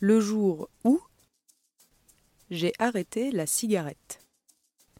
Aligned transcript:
le 0.00 0.20
jour 0.20 0.68
où 0.84 1.00
j'ai 2.50 2.72
arrêté 2.78 3.30
la 3.30 3.46
cigarette. 3.46 4.20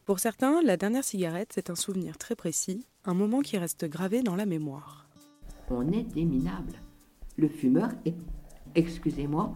Pour 0.05 0.19
certains, 0.19 0.61
la 0.61 0.77
dernière 0.77 1.03
cigarette, 1.03 1.51
c'est 1.53 1.69
un 1.69 1.75
souvenir 1.75 2.17
très 2.17 2.35
précis, 2.35 2.85
un 3.05 3.13
moment 3.13 3.41
qui 3.41 3.57
reste 3.57 3.85
gravé 3.85 4.21
dans 4.21 4.35
la 4.35 4.45
mémoire. 4.45 5.07
On 5.69 5.91
est 5.91 6.03
des 6.03 6.25
minables. 6.25 6.75
Le 7.37 7.47
fumeur 7.47 7.89
est, 8.05 8.15
excusez-moi, 8.75 9.53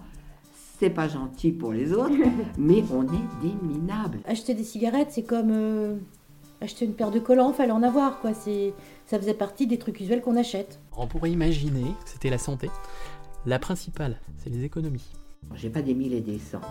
c'est 0.80 0.90
pas 0.90 1.08
gentil 1.08 1.52
pour 1.52 1.72
les 1.72 1.94
autres, 1.94 2.16
mais 2.58 2.84
on 2.92 3.04
est 3.04 3.42
des 3.42 3.54
minables. 3.62 4.20
Acheter 4.26 4.54
des 4.54 4.64
cigarettes, 4.64 5.12
c'est 5.12 5.24
comme 5.24 5.52
euh, 5.52 5.98
acheter 6.62 6.86
une 6.86 6.94
paire 6.94 7.12
de 7.12 7.20
collants, 7.20 7.54
fallait 7.54 7.72
en 7.72 7.84
avoir, 7.84 8.20
quoi. 8.20 8.34
C'est, 8.34 8.74
ça 9.06 9.20
faisait 9.20 9.34
partie 9.34 9.68
des 9.68 9.78
trucs 9.78 10.00
usuels 10.00 10.22
qu'on 10.22 10.36
achète. 10.36 10.80
On 10.98 11.08
pourrait 11.08 11.32
imaginer 11.32 11.94
que 12.04 12.10
c'était 12.10 12.30
la 12.30 12.38
santé. 12.38 12.70
La 13.46 13.60
principale, 13.60 14.20
c'est 14.38 14.50
les 14.50 14.64
économies. 14.64 15.12
J'ai 15.56 15.70
pas 15.70 15.82
des 15.82 15.94
mille 15.94 16.14
et 16.14 16.22
des 16.22 16.40
cents, 16.40 16.62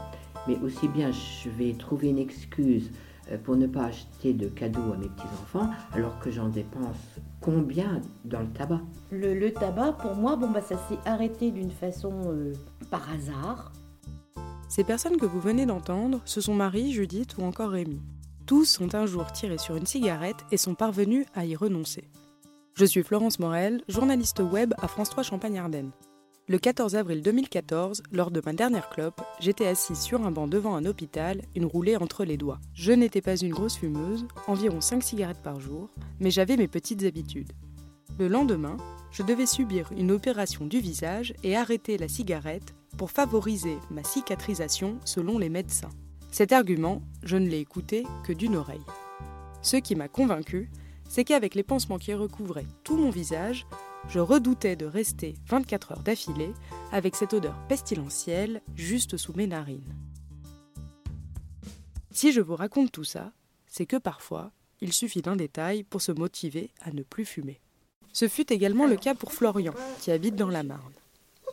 mais 0.47 0.59
aussi 0.59 0.89
bien 0.89 1.11
je 1.11 1.51
vais 1.51 1.73
trouver 1.75 2.09
une 2.09 2.19
excuse 2.19 2.91
euh, 3.31 3.39
pour 3.39 3.57
ne 3.57 3.67
pas 3.67 3.85
acheter 3.85 4.33
de 4.33 4.49
cadeaux 4.49 4.93
à 4.93 4.97
mes 4.97 5.09
petits-enfants, 5.09 5.69
alors 5.93 6.19
que 6.21 6.31
j'en 6.31 6.49
dépense 6.49 6.97
combien 7.41 8.01
dans 8.25 8.41
le 8.41 8.49
tabac? 8.49 8.81
Le, 9.11 9.35
le 9.35 9.53
tabac, 9.53 9.93
pour 9.93 10.15
moi, 10.15 10.37
bon, 10.37 10.51
bah, 10.51 10.63
ça 10.63 10.77
s'est 10.89 10.99
arrêté 11.05 11.51
d'une 11.51 11.71
façon 11.71 12.13
euh, 12.27 12.53
par 12.91 13.11
hasard. 13.11 13.73
Ces 14.69 14.85
personnes 14.85 15.17
que 15.17 15.27
vous 15.27 15.41
venez 15.41 15.67
d'entendre, 15.67 16.21
ce 16.25 16.41
sont 16.41 16.55
Marie, 16.55 16.93
Judith 16.93 17.37
ou 17.39 17.43
encore 17.43 17.71
Rémi. 17.71 18.01
Tous 18.47 18.81
ont 18.81 18.95
un 18.95 19.07
jour 19.07 19.31
tiré 19.33 19.59
sur 19.59 19.77
une 19.77 19.87
cigarette 19.87 20.45
et 20.51 20.57
sont 20.57 20.75
parvenus 20.75 21.27
à 21.35 21.45
y 21.45 21.55
renoncer. 21.55 22.05
Je 22.75 22.85
suis 22.85 23.03
Florence 23.03 23.39
Morel, 23.39 23.83
journaliste 23.89 24.41
web 24.41 24.73
à 24.79 24.89
France 24.89 25.11
3 25.11 25.23
Champagne-Ardenne. 25.23 25.91
Le 26.51 26.57
14 26.57 26.97
avril 26.97 27.21
2014, 27.21 28.05
lors 28.11 28.31
de 28.31 28.41
ma 28.43 28.55
dernière 28.55 28.89
clope, 28.89 29.21
j'étais 29.39 29.67
assise 29.67 30.01
sur 30.01 30.25
un 30.25 30.31
banc 30.31 30.47
devant 30.49 30.77
un 30.77 30.87
hôpital, 30.87 31.43
une 31.55 31.67
roulée 31.67 31.97
entre 31.97 32.25
les 32.25 32.39
doigts. 32.39 32.59
Je 32.73 32.93
n'étais 32.93 33.21
pas 33.21 33.37
une 33.37 33.51
grosse 33.51 33.77
fumeuse, 33.77 34.27
environ 34.47 34.81
5 34.81 35.03
cigarettes 35.03 35.43
par 35.43 35.61
jour, 35.61 35.91
mais 36.21 36.31
j'avais 36.31 36.57
mes 36.57 36.67
petites 36.67 37.05
habitudes. 37.05 37.53
Le 38.19 38.29
lendemain, 38.29 38.79
je 39.11 39.23
devais 39.23 39.45
subir 39.45 39.91
une 39.95 40.11
opération 40.11 40.65
du 40.65 40.81
visage 40.81 41.35
et 41.43 41.55
arrêter 41.55 41.99
la 41.99 42.09
cigarette 42.09 42.75
pour 42.97 43.11
favoriser 43.11 43.77
ma 43.91 44.03
cicatrisation 44.03 44.97
selon 45.05 45.37
les 45.37 45.51
médecins. 45.51 45.91
Cet 46.31 46.53
argument, 46.53 47.03
je 47.25 47.37
ne 47.37 47.47
l'ai 47.47 47.61
écouté 47.61 48.07
que 48.25 48.33
d'une 48.33 48.57
oreille. 48.57 48.81
Ce 49.61 49.77
qui 49.77 49.95
m'a 49.95 50.09
convaincu, 50.09 50.71
c'est 51.11 51.25
qu'avec 51.25 51.55
les 51.55 51.63
pansements 51.63 51.99
qui 51.99 52.15
recouvraient 52.15 52.67
tout 52.85 52.97
mon 52.97 53.11
visage, 53.11 53.67
je 54.09 54.21
redoutais 54.21 54.77
de 54.77 54.87
rester 54.87 55.35
24 55.47 55.93
heures 55.93 56.03
d'affilée 56.03 56.53
avec 56.93 57.17
cette 57.17 57.35
odeur 57.35 57.57
pestilentielle 57.69 58.63
juste 58.75 59.17
sous 59.17 59.33
mes 59.35 59.47
narines. 59.47 59.95
Si 62.11 62.33
je 62.33 62.41
vous 62.41 62.57
raconte 62.57 62.93
tout 62.93 63.05
ça, 63.05 63.33
c'est 63.67 63.87
que 63.87 63.97
parfois, 63.97 64.51
il 64.81 64.93
suffit 64.93 65.23
d'un 65.23 65.37
détail 65.37 65.83
pour 65.83 66.03
se 66.03 66.13
motiver 66.13 66.71
à 66.83 66.93
ne 66.93 67.03
plus 67.03 67.25
fumer. 67.25 67.61
Ce 68.13 68.29
fut 68.29 68.53
également 68.53 68.87
le 68.87 68.97
cas 68.97 69.15
pour 69.15 69.33
Florian, 69.33 69.75
qui 70.01 70.11
habite 70.11 70.37
dans 70.37 70.49
la 70.49 70.63
Marne. 70.63 70.93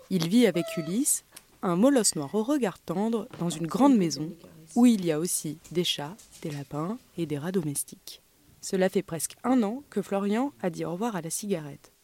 Il 0.10 0.28
vit 0.28 0.48
avec 0.48 0.66
Ulysse, 0.78 1.26
un 1.62 1.76
molosse 1.76 2.16
noir 2.16 2.34
au 2.36 2.44
regard 2.44 2.80
tendre, 2.80 3.28
dans 3.40 3.50
une 3.50 3.68
grande 3.68 3.98
maison 3.98 4.32
où 4.76 4.86
il 4.86 5.06
y 5.06 5.12
a 5.12 5.20
aussi 5.20 5.60
des 5.72 5.84
chats, 5.84 6.16
des 6.42 6.52
lapins 6.52 6.98
et 7.18 7.26
des 7.26 7.38
rats 7.38 7.52
domestiques. 7.52 8.22
Cela 8.62 8.90
fait 8.90 9.04
presque 9.04 9.36
un 9.44 9.62
an 9.64 9.84
que 9.90 10.02
Florian 10.02 10.52
a 10.62 10.70
dit 10.70 10.86
au 10.86 10.92
revoir 10.92 11.16
à 11.16 11.22
la 11.22 11.30
cigarette. 11.30 11.95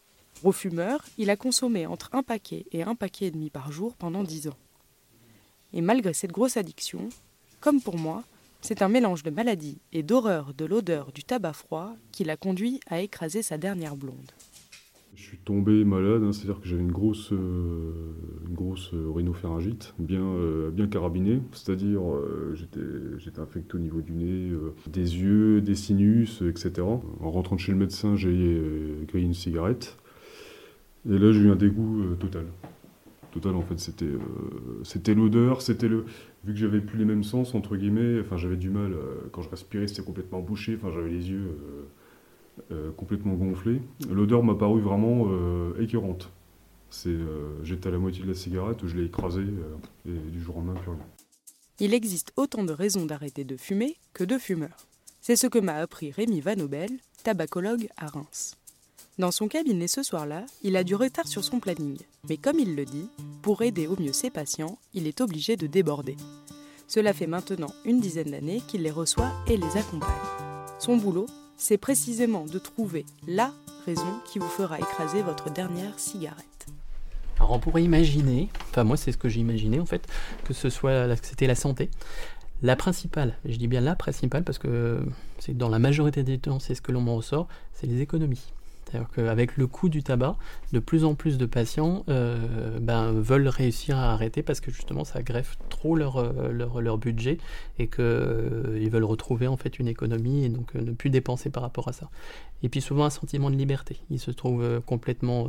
Gros 0.42 0.52
fumeur, 0.52 1.06
il 1.20 1.30
a 1.30 1.36
consommé 1.36 1.86
entre 1.86 2.10
un 2.14 2.24
paquet 2.24 2.66
et 2.72 2.82
un 2.82 2.96
paquet 2.96 3.28
et 3.28 3.32
demi 3.32 3.52
par 3.52 3.72
jour 3.72 3.94
pendant 3.94 4.24
dix 4.24 4.48
ans. 4.48 4.58
Et 5.72 5.82
malgré 5.82 6.14
cette 6.14 6.32
grosse 6.32 6.58
addiction, 6.58 7.10
comme 7.60 7.80
pour 7.80 8.00
moi, 8.00 8.24
c'est 8.60 8.82
un 8.82 8.90
mélange 8.90 9.22
de 9.22 9.30
maladie 9.30 9.78
et 9.94 10.02
d'horreur 10.02 10.56
de 10.56 10.66
l'odeur 10.66 11.12
du 11.12 11.24
tabac 11.24 11.54
froid 11.54 11.96
qui 12.12 12.24
l'a 12.24 12.38
conduit 12.38 12.80
à 12.88 13.02
écraser 13.02 13.44
sa 13.44 13.60
dernière 13.60 13.96
blonde. 13.96 14.32
Je 15.14 15.22
suis 15.22 15.38
tombé 15.38 15.84
malade, 15.84 16.24
hein, 16.24 16.32
c'est-à-dire 16.32 16.60
que 16.60 16.68
j'avais 16.68 16.82
une 16.82 16.92
grosse, 16.92 17.32
euh, 17.34 17.92
une 18.48 18.56
grosse 18.56 18.92
euh, 18.96 19.12
rhinopharyngite, 19.14 19.94
bien, 20.00 20.24
euh, 20.24 20.72
bien 20.72 20.88
carabinée, 20.88 21.40
c'est-à-dire 21.52 22.02
j'étais, 22.56 22.80
j'étais 23.20 23.40
infecté 23.40 23.76
au 23.76 23.80
niveau 23.80 24.02
du 24.02 24.14
nez, 24.14 24.52
des 24.88 25.18
yeux, 25.18 25.62
des 25.62 25.76
sinus, 25.76 26.42
etc. 26.42 26.88
En 27.20 27.30
rentrant 27.30 27.58
chez 27.60 27.72
le 27.72 27.78
médecin, 27.78 28.16
j'ai 28.16 29.06
grillé 29.08 29.26
une 29.26 29.36
cigarette, 29.36 29.98
et 31.10 31.18
là 31.18 31.32
j'ai 31.32 31.40
eu 31.40 31.52
un 31.52 31.56
dégoût 31.56 32.16
total. 32.20 32.46
Total 33.32 33.56
en 33.56 33.62
fait, 33.62 33.80
c'était, 33.80 34.12
c'était 34.84 35.14
l'odeur, 35.14 35.62
c'était 35.62 35.88
le... 35.88 36.06
Vu 36.44 36.54
que 36.54 36.60
j'avais 36.60 36.82
plus 36.82 36.98
les 36.98 37.06
mêmes 37.06 37.24
sens, 37.24 37.56
entre 37.56 37.78
guillemets, 37.78 38.20
enfin 38.20 38.36
j'avais 38.36 38.58
du 38.58 38.70
mal, 38.70 38.94
quand 39.32 39.42
je 39.42 39.50
respirais 39.50 39.88
c'était 39.88 40.04
complètement 40.04 40.42
bouché, 40.42 40.76
enfin 40.76 40.92
j'avais 40.94 41.10
les 41.10 41.30
yeux... 41.30 41.50
Euh, 42.72 42.92
complètement 42.92 43.34
gonflé. 43.34 43.82
L'odeur 44.10 44.44
m'a 44.44 44.56
paru 44.56 44.82
vraiment 44.82 45.28
euh, 45.30 45.74
écœurante. 45.82 46.30
Euh, 47.08 47.56
j'étais 47.64 47.88
à 47.88 47.92
la 47.92 47.98
moitié 47.98 48.24
de 48.24 48.28
la 48.28 48.34
cigarette, 48.34 48.86
je 48.86 48.96
l'ai 48.96 49.06
écrasée 49.06 49.46
et 50.06 50.12
du 50.12 50.42
jour 50.42 50.58
au 50.58 50.60
lendemain, 50.60 50.80
plus 50.80 50.92
rien. 50.92 51.00
Il 51.80 51.94
existe 51.94 52.34
autant 52.36 52.64
de 52.64 52.74
raisons 52.74 53.06
d'arrêter 53.06 53.46
de 53.46 53.58
fumer 53.58 53.96
que 54.14 54.24
de 54.24 54.38
fumeurs. 54.38 54.86
C'est 55.22 55.36
ce 55.36 55.48
que 55.48 55.60
m'a 55.60 55.76
appris 55.76 56.12
Rémi 56.12 56.42
Vanobel, 56.42 56.92
tabacologue 57.24 57.88
à 57.98 58.08
Reims. 58.08 58.58
Dans 59.22 59.30
son 59.30 59.48
cabinet 59.48 59.88
ce 59.88 60.02
soir-là, 60.02 60.48
il 60.64 60.76
a 60.76 60.84
du 60.84 60.96
retard 60.96 61.28
sur 61.28 61.44
son 61.44 61.60
planning. 61.60 61.96
Mais 62.28 62.38
comme 62.38 62.58
il 62.58 62.76
le 62.76 62.86
dit, 62.86 63.08
pour 63.44 63.62
aider 63.62 63.86
au 63.86 63.96
mieux 64.02 64.14
ses 64.14 64.32
patients, 64.32 64.80
il 64.96 65.06
est 65.06 65.22
obligé 65.22 65.58
de 65.58 65.68
déborder. 65.68 66.18
Cela 66.88 67.14
fait 67.14 67.28
maintenant 67.28 67.72
une 67.86 68.00
dizaine 68.00 68.32
d'années 68.32 68.64
qu'il 68.68 68.82
les 68.82 68.90
reçoit 68.90 69.32
et 69.46 69.58
les 69.58 69.78
accompagne. 69.78 70.10
Son 70.80 70.98
boulot, 70.98 71.28
c'est 71.56 71.78
précisément 71.78 72.46
de 72.46 72.58
trouver 72.58 73.06
la 73.28 73.54
raison 73.86 74.12
qui 74.26 74.40
vous 74.40 74.48
fera 74.48 74.80
écraser 74.80 75.22
votre 75.22 75.54
dernière 75.54 76.00
cigarette. 76.00 76.66
Alors 77.38 77.52
on 77.52 77.60
pourrait 77.60 77.84
imaginer, 77.84 78.50
enfin 78.72 78.84
moi 78.84 78.98
c'est 78.98 79.12
ce 79.12 79.18
que 79.18 79.30
j'ai 79.30 79.42
imaginé 79.42 79.80
en 79.80 79.86
fait, 79.86 80.08
que 80.46 80.56
ce 80.56 80.72
soit 80.72 81.16
c'était 81.22 81.46
la 81.46 81.54
santé. 81.54 81.92
La 82.64 82.76
principale, 82.76 83.38
je 83.46 83.58
dis 83.58 83.68
bien 83.68 83.82
la 83.82 83.96
principale 83.96 84.44
parce 84.44 84.58
que 84.58 85.06
c'est 85.38 85.56
dans 85.56 85.70
la 85.70 85.78
majorité 85.78 86.24
des 86.24 86.40
temps 86.40 86.58
c'est 86.58 86.74
ce 86.74 86.82
que 86.82 86.92
l'on 86.92 87.02
m'en 87.02 87.18
ressort, 87.18 87.48
c'est 87.76 87.86
les 87.86 88.02
économies. 88.02 88.52
C'est-à-dire 88.92 89.10
qu'avec 89.16 89.58
le 89.58 89.68
coût 89.68 89.90
du 89.90 90.04
tabac, 90.04 90.36
de 90.74 90.80
plus 90.80 91.06
en 91.06 91.16
plus 91.16 91.38
de 91.38 91.46
patients 91.46 92.04
euh, 92.10 92.80
ben, 92.80 93.14
veulent 93.14 93.48
réussir 93.48 93.98
à 93.98 94.12
arrêter 94.12 94.44
parce 94.44 94.60
que 94.60 94.72
justement 94.72 95.06
ça 95.06 95.22
greffe 95.22 95.58
trop 95.70 95.96
leur, 95.96 96.18
euh, 96.18 96.52
leur, 96.52 96.82
leur 96.82 96.98
budget 96.98 97.38
et 97.80 97.88
qu'ils 97.88 98.04
euh, 98.04 98.90
veulent 98.92 99.06
retrouver 99.06 99.48
en 99.48 99.56
fait 99.56 99.80
une 99.80 99.88
économie 99.88 100.44
et 100.44 100.50
donc 100.50 100.74
ne 100.76 100.92
plus 100.92 101.10
dépenser 101.10 101.50
par 101.50 101.64
rapport 101.64 101.88
à 101.88 101.94
ça. 101.94 102.10
Et 102.64 102.70
puis 102.70 102.82
souvent 102.82 103.06
un 103.06 103.10
sentiment 103.10 103.50
de 103.50 103.56
liberté. 103.56 103.98
Ils 104.12 104.20
se 104.20 104.30
trouvent 104.30 104.82
complètement 104.82 105.48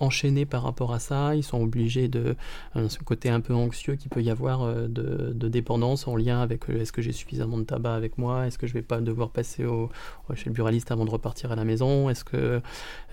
enchaînés 0.00 0.44
par 0.44 0.64
rapport 0.64 0.92
à 0.92 0.98
ça. 0.98 1.34
Ils 1.34 1.42
sont 1.42 1.62
obligés 1.62 2.08
de 2.08 2.36
ce 2.74 2.98
côté 2.98 3.30
un 3.30 3.40
peu 3.40 3.54
anxieux 3.54 3.94
qu'il 3.94 4.10
peut 4.10 4.22
y 4.22 4.28
avoir 4.28 4.66
de, 4.66 5.48
dépendance 5.48 6.06
en 6.06 6.14
lien 6.14 6.42
avec 6.42 6.68
est-ce 6.68 6.92
que 6.92 7.00
j'ai 7.00 7.12
suffisamment 7.12 7.56
de 7.56 7.62
tabac 7.62 7.94
avec 7.94 8.18
moi, 8.18 8.46
est-ce 8.46 8.58
que 8.58 8.66
je 8.66 8.74
vais 8.74 8.82
pas 8.82 9.00
devoir 9.00 9.30
passer 9.30 9.64
au, 9.64 9.88
chez 10.34 10.50
le 10.50 10.52
buraliste 10.52 10.90
avant 10.90 11.06
de 11.06 11.10
repartir 11.10 11.52
à 11.52 11.56
la 11.56 11.64
maison? 11.64 11.91
Est-ce 12.10 12.24
que, 12.24 12.60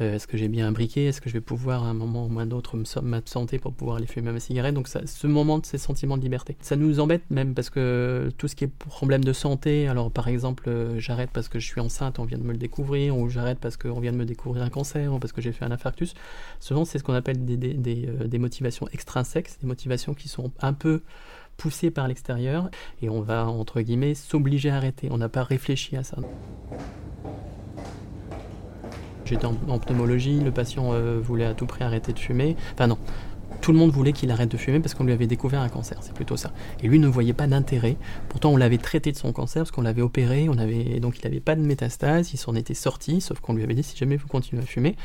euh, 0.02 0.16
est-ce 0.16 0.28
que 0.28 0.38
j'ai 0.38 0.48
bien 0.48 0.68
un 0.68 0.72
briquet 0.72 1.06
Est-ce 1.06 1.22
que 1.22 1.30
je 1.30 1.34
vais 1.34 1.42
pouvoir 1.42 1.84
à 1.84 1.88
un 1.88 1.94
moment 1.94 2.28
ou 2.28 2.40
à 2.40 2.44
un 2.44 2.52
autre 2.52 2.78
m'absenter 3.02 3.60
pour 3.60 3.74
pouvoir 3.74 3.98
aller 3.98 4.08
fumer 4.08 4.32
ma 4.32 4.40
cigarette? 4.40 4.76
Donc 4.76 4.88
ce 4.88 5.28
moment 5.28 5.60
de 5.60 5.66
ces 5.66 5.78
sentiments 5.78 6.18
de 6.18 6.22
liberté. 6.22 6.56
Ça 6.62 6.76
nous 6.76 7.00
embête 7.00 7.24
même 7.30 7.54
parce 7.54 7.70
que 7.70 8.32
tout 8.38 8.48
ce 8.48 8.56
qui 8.56 8.66
est 8.66 8.68
problème 8.68 9.24
de 9.24 9.34
santé, 9.34 9.88
alors 9.88 10.12
par 10.12 10.28
exemple 10.28 10.64
euh, 10.68 11.00
j'arrête 11.00 11.30
parce 11.32 11.50
que 11.50 11.60
je 11.60 11.66
suis 11.66 11.82
enceinte, 11.82 12.20
on 12.20 12.26
vient 12.26 12.38
de 12.38 12.44
me 12.44 12.52
le 12.52 12.58
découvrir, 12.58 13.18
ou 13.18 13.30
j'arrête 13.30 13.60
parce 13.60 13.78
qu'on 13.78 14.00
vient 14.00 14.12
de 14.12 14.18
me 14.18 14.26
découvrir 14.26 14.64
un 14.64 14.70
cancer, 14.70 15.14
ou 15.14 15.20
parce 15.20 15.34
que 15.34 15.42
j'ai 15.42 15.52
fait 15.52 15.66
un 15.66 15.72
infarctus, 15.72 16.14
souvent 16.60 16.86
c'est 16.86 17.00
ce 17.00 17.04
qu'on 17.04 17.14
appelle 17.14 17.46
des, 17.46 17.76
euh, 18.08 18.28
des 18.28 18.40
motivations 18.40 18.88
extrinsèques, 18.92 19.50
des 19.62 19.68
motivations 19.68 20.14
qui 20.14 20.28
sont 20.28 20.52
un 20.62 20.74
peu 20.74 21.02
poussées 21.60 21.92
par 21.92 22.08
l'extérieur 22.08 22.70
et 23.02 23.10
on 23.10 23.22
va 23.22 23.46
entre 23.46 23.82
guillemets 23.82 24.16
s'obliger 24.16 24.72
à 24.72 24.78
arrêter. 24.78 25.10
On 25.12 25.18
n'a 25.18 25.30
pas 25.30 25.44
réfléchi 25.44 25.96
à 25.96 26.04
ça. 26.04 26.18
J'étais 29.30 29.46
en, 29.46 29.54
pneumologie, 29.54 30.40
le 30.40 30.50
patient 30.50 30.90
euh, 30.92 31.20
voulait 31.22 31.46
à 31.46 31.54
tout 31.54 31.68
prix 31.68 31.84
arrêter 31.84 32.14
de 32.14 32.20
fumer. 32.20 32.56
Enfin 32.74 32.88
non, 32.88 32.98
tout 33.62 33.72
le 33.72 33.78
monde 33.78 33.92
voulait 33.92 34.14
qu'il 34.14 34.32
arrête 34.32 34.50
de 34.50 34.58
fumer 34.58 34.80
parce 34.80 34.96
qu'on 34.96 35.04
lui 35.04 35.14
avait 35.14 35.28
découvert 35.28 35.62
un 35.62 35.70
cancer, 35.70 36.00
c'est 36.02 36.14
plutôt 36.14 36.38
ça. 36.38 36.52
Et 36.82 36.88
lui 36.88 36.98
ne 36.98 37.08
voyait 37.08 37.34
pas 37.34 37.46
d'intérêt. 37.46 37.96
Pourtant, 38.30 38.52
on 38.52 38.58
l'avait 38.58 38.80
traité 38.80 39.12
de 39.12 39.18
son 39.18 39.32
cancer 39.32 39.62
parce 39.62 39.72
qu'on 39.72 39.82
l'avait 39.82 40.02
opéré, 40.02 40.48
on 40.50 40.58
avait 40.58 41.00
donc 41.00 41.20
il 41.20 41.26
n'avait 41.26 41.40
pas 41.40 41.56
de 41.56 41.62
métastase, 41.62 42.34
il 42.34 42.38
s'en 42.38 42.56
était 42.56 42.74
sorti, 42.74 43.22
sauf 43.22 43.40
qu'on 43.40 43.54
lui 43.54 43.64
avait 43.64 43.76
dit 43.76 43.84
si 43.84 43.96
jamais 43.98 44.16
vous 44.16 44.28
continuez 44.28 44.64
à 44.64 44.66
fumer, 44.66 44.96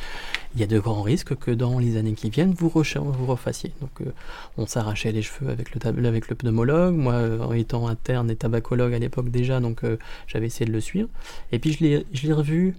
il 0.55 0.61
y 0.61 0.65
a 0.65 0.67
de 0.67 0.79
grands 0.79 1.03
risques 1.03 1.35
que 1.35 1.51
dans 1.51 1.79
les 1.79 1.99
années 1.99 2.15
qui 2.15 2.31
viennent 2.31 2.55
vous, 2.57 2.71
vous 2.71 3.27
refassiez. 3.27 3.73
Donc 3.81 4.01
euh, 4.01 4.13
on 4.57 4.67
s'arrachait 4.67 5.13
les 5.13 5.23
cheveux 5.23 5.51
avec 5.51 5.75
le, 5.75 6.35
pneumologue. 6.35 6.95
Moi, 6.95 7.13
euh, 7.13 7.53
étant 7.53 7.89
interne 7.89 8.31
et 8.31 8.37
tabacologue 8.37 8.95
à 8.95 8.99
l'époque 8.99 9.31
déjà, 9.31 9.61
donc 9.61 9.83
j'avais 10.27 10.47
essayé 10.47 10.67
de 10.67 10.73
le 10.73 10.81
suivre. 10.81 11.09
Et 11.53 11.59
puis 11.59 11.73
je 11.73 12.27
l'ai 12.27 12.33
revu 12.33 12.75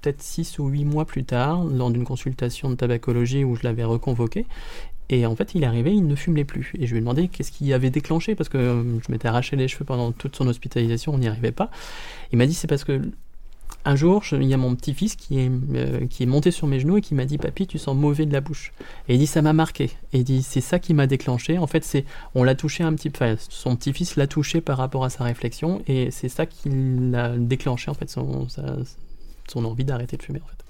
peut-être 0.00 0.22
6 0.22 0.58
ou 0.58 0.68
8 0.68 0.84
mois 0.84 1.04
plus 1.04 1.24
tard, 1.24 1.64
lors 1.64 1.90
d'une 1.90 2.04
consultation 2.04 2.70
de 2.70 2.74
tabacologie 2.74 3.44
où 3.44 3.56
je 3.56 3.62
l'avais 3.62 3.84
reconvoqué. 3.84 4.46
Et 5.10 5.24
en 5.24 5.34
fait, 5.34 5.54
il 5.54 5.62
est 5.62 5.66
arrivé, 5.66 5.92
il 5.94 6.06
ne 6.06 6.14
fumait 6.14 6.44
plus. 6.44 6.72
Et 6.78 6.86
je 6.86 6.92
lui 6.92 6.98
ai 6.98 7.00
demandé 7.00 7.28
qu'est-ce 7.28 7.50
qui 7.50 7.72
avait 7.72 7.90
déclenché, 7.90 8.34
parce 8.34 8.48
que 8.48 8.58
euh, 8.58 9.00
je 9.00 9.10
m'étais 9.10 9.28
arraché 9.28 9.56
les 9.56 9.68
cheveux 9.68 9.84
pendant 9.84 10.12
toute 10.12 10.36
son 10.36 10.46
hospitalisation, 10.46 11.14
on 11.14 11.18
n'y 11.18 11.28
arrivait 11.28 11.52
pas. 11.52 11.70
Il 12.32 12.38
m'a 12.38 12.46
dit 12.46 12.54
c'est 12.54 12.66
parce 12.66 12.84
que 12.84 13.00
un 13.84 13.96
jour, 13.96 14.22
il 14.32 14.44
y 14.44 14.52
a 14.52 14.58
mon 14.58 14.74
petit-fils 14.74 15.16
qui 15.16 15.38
est, 15.38 15.50
euh, 15.74 16.06
qui 16.08 16.22
est 16.22 16.26
monté 16.26 16.50
sur 16.50 16.66
mes 16.66 16.78
genoux 16.78 16.98
et 16.98 17.00
qui 17.00 17.14
m'a 17.14 17.24
dit 17.24 17.38
Papy, 17.38 17.66
tu 17.66 17.78
sens 17.78 17.96
mauvais 17.96 18.26
de 18.26 18.32
la 18.32 18.40
bouche. 18.40 18.72
Et 19.08 19.14
il 19.14 19.18
dit 19.18 19.26
Ça 19.26 19.40
m'a 19.40 19.54
marqué. 19.54 19.84
Et 20.12 20.18
il 20.18 20.24
dit 20.24 20.42
C'est 20.42 20.60
ça 20.60 20.78
qui 20.78 20.92
m'a 20.92 21.06
déclenché. 21.06 21.56
En 21.58 21.66
fait, 21.66 21.84
c'est 21.84 22.04
on 22.34 22.44
l'a 22.44 22.54
touché 22.54 22.84
un 22.84 22.92
petit 22.94 23.08
peu. 23.08 23.24
son 23.48 23.76
petit-fils 23.76 24.16
l'a 24.16 24.26
touché 24.26 24.60
par 24.60 24.76
rapport 24.76 25.04
à 25.04 25.10
sa 25.10 25.24
réflexion 25.24 25.82
et 25.86 26.10
c'est 26.10 26.28
ça 26.28 26.44
qui 26.44 26.68
l'a 26.68 27.36
déclenché, 27.38 27.90
en 27.90 27.94
fait, 27.94 28.14
son 29.50 29.64
envie 29.64 29.84
d'arrêter 29.84 30.16
de 30.16 30.22
fumer. 30.22 30.40
En 30.42 30.46
fait. 30.46 30.64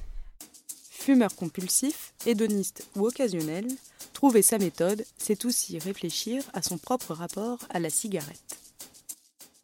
Fumeur 0.91 1.35
compulsif, 1.35 2.13
hédoniste 2.27 2.87
ou 2.97 3.07
occasionnel, 3.07 3.67
trouver 4.13 4.43
sa 4.43 4.59
méthode, 4.59 5.05
c'est 5.17 5.45
aussi 5.45 5.79
réfléchir 5.79 6.43
à 6.53 6.63
son 6.63 6.77
propre 6.77 7.15
rapport 7.15 7.59
à 7.71 7.79
la 7.79 7.91
cigarette. 7.91 8.59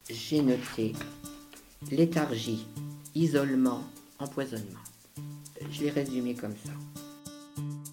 J'ai 0.09 0.43
noté 0.43 0.93
léthargie, 1.91 2.67
isolement, 3.15 3.83
empoisonnement. 4.19 4.81
Je 5.71 5.81
l'ai 5.83 5.91
résumé 5.91 6.35
comme 6.35 6.55
ça. 6.65 6.73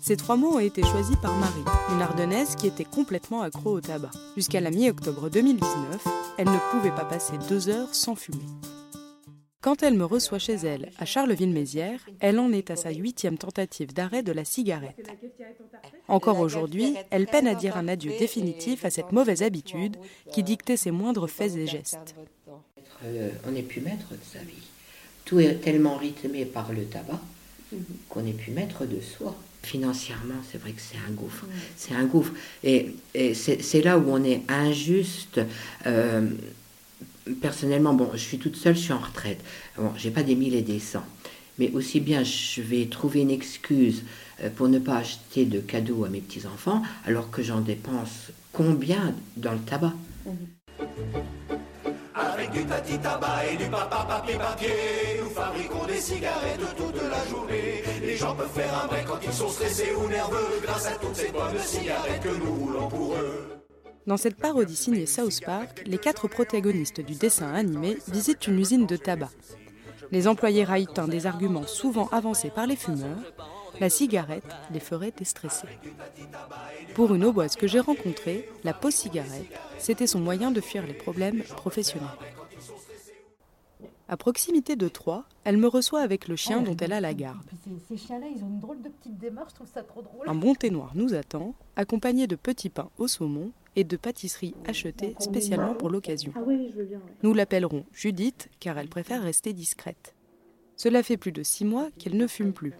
Ces 0.01 0.17
trois 0.17 0.35
mots 0.35 0.55
ont 0.55 0.59
été 0.59 0.81
choisis 0.81 1.15
par 1.21 1.35
Marie, 1.35 1.63
une 1.93 2.01
ardennaise 2.01 2.55
qui 2.55 2.67
était 2.67 2.85
complètement 2.85 3.41
accro 3.41 3.71
au 3.71 3.81
tabac. 3.81 4.11
Jusqu'à 4.35 4.59
la 4.59 4.71
mi-octobre 4.71 5.29
2019, 5.29 6.07
elle 6.37 6.49
ne 6.49 6.71
pouvait 6.71 6.95
pas 6.95 7.05
passer 7.05 7.33
deux 7.49 7.69
heures 7.69 7.93
sans 7.93 8.15
fumer. 8.15 8.45
Quand 9.61 9.83
elle 9.83 9.93
me 9.93 10.05
reçoit 10.05 10.39
chez 10.39 10.55
elle, 10.55 10.89
à 10.97 11.05
Charleville-Mézières, 11.05 11.99
elle 12.19 12.39
en 12.39 12.51
est 12.51 12.71
à 12.71 12.75
sa 12.75 12.89
huitième 12.89 13.37
tentative 13.37 13.93
d'arrêt 13.93 14.23
de 14.23 14.31
la 14.31 14.43
cigarette. 14.43 15.07
Encore 16.07 16.39
aujourd'hui, 16.39 16.95
elle 17.11 17.27
peine 17.27 17.45
à 17.45 17.53
dire 17.53 17.77
un 17.77 17.87
adieu 17.87 18.11
définitif 18.17 18.85
à 18.85 18.89
cette 18.89 19.11
mauvaise 19.11 19.43
habitude 19.43 19.97
qui 20.31 20.41
dictait 20.41 20.77
ses 20.77 20.89
moindres 20.89 21.29
faits 21.29 21.55
et 21.55 21.67
gestes. 21.67 22.15
Euh, 23.05 23.29
on 23.47 23.51
n'est 23.51 23.61
plus 23.61 23.81
maître 23.81 24.09
de 24.11 24.23
sa 24.23 24.39
vie. 24.39 24.67
Tout 25.25 25.39
est 25.39 25.55
tellement 25.55 25.95
rythmé 25.95 26.45
par 26.45 26.73
le 26.73 26.83
tabac 26.85 27.19
qu'on 28.09 28.21
n'est 28.21 28.33
plus 28.33 28.51
maître 28.51 28.85
de 28.85 28.99
soi. 28.99 29.35
Financièrement, 29.63 30.41
c'est 30.51 30.57
vrai 30.57 30.71
que 30.71 30.81
c'est 30.81 30.97
un 31.07 31.11
gouffre. 31.11 31.45
C'est 31.77 31.93
un 31.93 32.05
gouffre. 32.05 32.33
Et, 32.63 32.95
c'est 33.35 33.81
là 33.83 33.99
où 33.99 34.09
on 34.09 34.23
est 34.23 34.41
injuste. 34.49 35.39
Euh, 35.85 36.29
personnellement, 37.41 37.93
bon, 37.93 38.09
je 38.13 38.19
suis 38.19 38.37
toute 38.37 38.55
seule, 38.55 38.75
je 38.75 38.81
suis 38.81 38.93
en 38.93 38.99
retraite. 38.99 39.39
Bon, 39.77 39.91
j'ai 39.97 40.11
pas 40.11 40.23
des 40.23 40.35
mille 40.35 40.55
et 40.55 40.61
des 40.61 40.79
cents. 40.79 41.05
Mais 41.59 41.71
aussi 41.73 41.99
bien, 41.99 42.23
je 42.23 42.61
vais 42.61 42.85
trouver 42.85 43.21
une 43.21 43.31
excuse 43.31 44.03
euh, 44.41 44.49
pour 44.49 44.67
ne 44.67 44.79
pas 44.79 44.97
acheter 44.97 45.45
de 45.45 45.59
cadeaux 45.59 46.05
à 46.05 46.09
mes 46.09 46.21
petits-enfants, 46.21 46.81
alors 47.05 47.29
que 47.29 47.43
j'en 47.43 47.61
dépense 47.61 48.31
combien 48.51 49.13
dans 49.37 49.53
le 49.53 49.59
tabac? 49.59 49.93
Avec 52.15 52.51
du 52.51 52.61
petit 52.61 52.97
tabac 52.99 53.45
et 53.51 53.57
du 53.57 53.69
papa 53.69 54.05
papier 54.07 54.35
papier, 54.35 54.69
nous 55.21 55.29
fabriquons 55.29 55.85
des 55.85 55.99
cigarettes 55.99 56.59
toute 56.77 57.01
la 57.01 57.29
journée. 57.29 57.83
Les 58.01 58.17
gens 58.17 58.35
peuvent 58.35 58.51
faire 58.53 58.83
un 58.83 58.87
break 58.87 59.05
quand 59.05 59.19
ils 59.23 59.33
sont 59.33 59.49
stressés 59.49 59.91
ou 59.95 60.07
nerveux, 60.09 60.59
grâce 60.63 60.87
à 60.87 60.91
toutes 60.91 61.15
ces 61.15 61.31
bonnes 61.31 61.59
cigarettes 61.63 62.21
que 62.23 62.29
nous 62.29 62.53
roulons 62.53 62.87
pour 62.87 63.15
eux. 63.15 63.60
Dans 64.07 64.17
cette 64.17 64.37
parodie 64.37 64.75
signée 64.75 65.05
South 65.05 65.41
Park, 65.45 65.83
les 65.85 65.97
quatre 65.97 66.27
protagonistes 66.27 67.01
du 67.01 67.15
dessin 67.15 67.53
animé 67.53 67.97
visitent 68.07 68.47
une 68.47 68.59
usine 68.59 68.87
de 68.87 68.97
tabac. 68.97 69.29
Les 70.11 70.27
employés 70.27 70.63
raillent 70.63 70.87
un 70.97 71.07
des 71.07 71.25
arguments 71.25 71.67
souvent 71.67 72.07
avancés 72.07 72.49
par 72.49 72.67
les 72.67 72.75
fumeurs 72.75 73.17
la 73.81 73.89
cigarette 73.89 74.45
les 74.71 74.79
ferait 74.79 75.11
déstresser. 75.11 75.67
Pour 76.93 77.15
une 77.15 77.25
auboise 77.25 77.55
que 77.55 77.67
j'ai 77.67 77.79
rencontrée, 77.79 78.47
la 78.63 78.73
pause 78.73 78.93
cigarette, 78.93 79.51
c'était 79.79 80.05
son 80.05 80.19
moyen 80.19 80.51
de 80.51 80.61
fuir 80.61 80.85
les 80.85 80.93
problèmes 80.93 81.41
professionnels. 81.41 82.07
À 84.07 84.17
proximité 84.17 84.75
de 84.75 84.87
Troyes, 84.87 85.23
elle 85.45 85.57
me 85.57 85.67
reçoit 85.67 86.01
avec 86.01 86.27
le 86.27 86.35
chien 86.35 86.61
dont 86.61 86.75
elle 86.77 86.93
a 86.93 87.01
la 87.01 87.13
garde. 87.15 87.49
Ces 87.87 87.97
chiens-là, 87.97 88.27
ils 88.27 88.43
ont 88.43 88.49
une 88.49 88.59
drôle 88.59 88.81
de 88.83 88.89
petite 88.89 89.17
démarche, 89.17 89.51
je 89.51 89.55
trouve 89.55 89.71
ça 89.73 89.81
trop 89.81 90.01
drôle. 90.03 90.29
Un 90.29 90.35
bon 90.35 90.53
thé 90.53 90.69
noir 90.69 90.91
nous 90.93 91.15
attend, 91.15 91.55
accompagné 91.75 92.27
de 92.27 92.35
petits 92.35 92.69
pains 92.69 92.89
au 92.99 93.07
saumon 93.07 93.51
et 93.75 93.83
de 93.83 93.97
pâtisseries 93.97 94.55
achetées 94.65 95.15
spécialement 95.19 95.73
pour 95.73 95.89
l'occasion. 95.89 96.33
Ah 96.35 96.41
nous 97.23 97.33
l'appellerons 97.33 97.85
Judith 97.93 98.49
car 98.59 98.77
elle 98.77 98.89
préfère 98.89 99.23
rester 99.23 99.53
discrète. 99.53 100.13
Cela 100.77 101.03
fait 101.03 101.17
plus 101.17 101.31
de 101.31 101.43
six 101.43 101.65
mois 101.65 101.89
qu'elle 101.99 102.17
ne 102.17 102.27
fume 102.27 102.53
plus. 102.53 102.73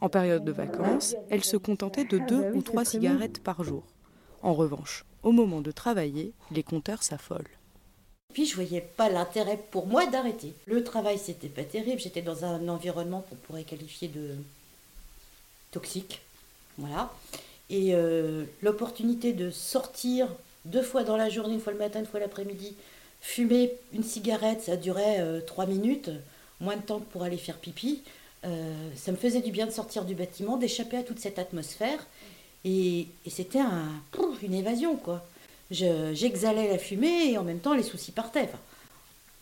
En 0.00 0.08
période 0.08 0.44
de 0.44 0.52
vacances, 0.52 1.16
elle 1.28 1.44
se 1.44 1.56
contentait 1.56 2.04
de 2.04 2.18
deux 2.18 2.52
ou 2.54 2.62
trois 2.62 2.84
cigarettes 2.84 3.42
par 3.42 3.64
jour. 3.64 3.82
En 4.42 4.54
revanche, 4.54 5.04
au 5.22 5.32
moment 5.32 5.60
de 5.60 5.72
travailler, 5.72 6.32
les 6.52 6.62
compteurs 6.62 7.02
s'affolent. 7.02 7.48
Puis 8.32 8.46
je 8.46 8.54
voyais 8.54 8.80
pas 8.80 9.08
l'intérêt 9.08 9.58
pour 9.70 9.86
moi 9.86 10.06
d'arrêter. 10.06 10.52
Le 10.66 10.84
travail 10.84 11.18
c'était 11.18 11.48
pas 11.48 11.64
terrible, 11.64 12.00
j'étais 12.00 12.22
dans 12.22 12.44
un 12.44 12.68
environnement 12.68 13.24
qu'on 13.28 13.36
pourrait 13.36 13.64
qualifier 13.64 14.08
de 14.08 14.36
toxique. 15.72 16.20
Voilà. 16.76 17.12
Et 17.70 17.94
euh, 17.94 18.44
l'opportunité 18.62 19.32
de 19.32 19.50
sortir 19.50 20.28
deux 20.64 20.82
fois 20.82 21.04
dans 21.04 21.16
la 21.16 21.28
journée, 21.28 21.54
une 21.54 21.60
fois 21.60 21.72
le 21.72 21.78
matin, 21.78 22.00
une 22.00 22.06
fois 22.06 22.20
l'après-midi, 22.20 22.74
fumer 23.20 23.72
une 23.92 24.02
cigarette, 24.02 24.62
ça 24.62 24.76
durait 24.76 25.20
euh, 25.20 25.40
trois 25.40 25.66
minutes, 25.66 26.10
moins 26.60 26.76
de 26.76 26.82
temps 26.82 27.00
pour 27.00 27.22
aller 27.22 27.36
faire 27.36 27.58
pipi. 27.58 28.02
Euh, 28.44 28.72
ça 28.94 29.12
me 29.12 29.16
faisait 29.16 29.40
du 29.40 29.50
bien 29.50 29.66
de 29.66 29.70
sortir 29.70 30.04
du 30.04 30.14
bâtiment, 30.14 30.56
d'échapper 30.56 30.96
à 30.96 31.02
toute 31.02 31.18
cette 31.18 31.38
atmosphère. 31.38 32.06
Et, 32.64 33.06
c'était 33.26 33.60
un, 33.60 33.88
une 34.42 34.54
évasion, 34.54 34.96
quoi. 34.96 35.24
J'exhalais 35.70 36.68
la 36.68 36.78
fumée 36.78 37.32
et 37.32 37.38
en 37.38 37.44
même 37.44 37.58
temps 37.60 37.74
les 37.74 37.82
soucis 37.82 38.12
partaient. 38.12 38.48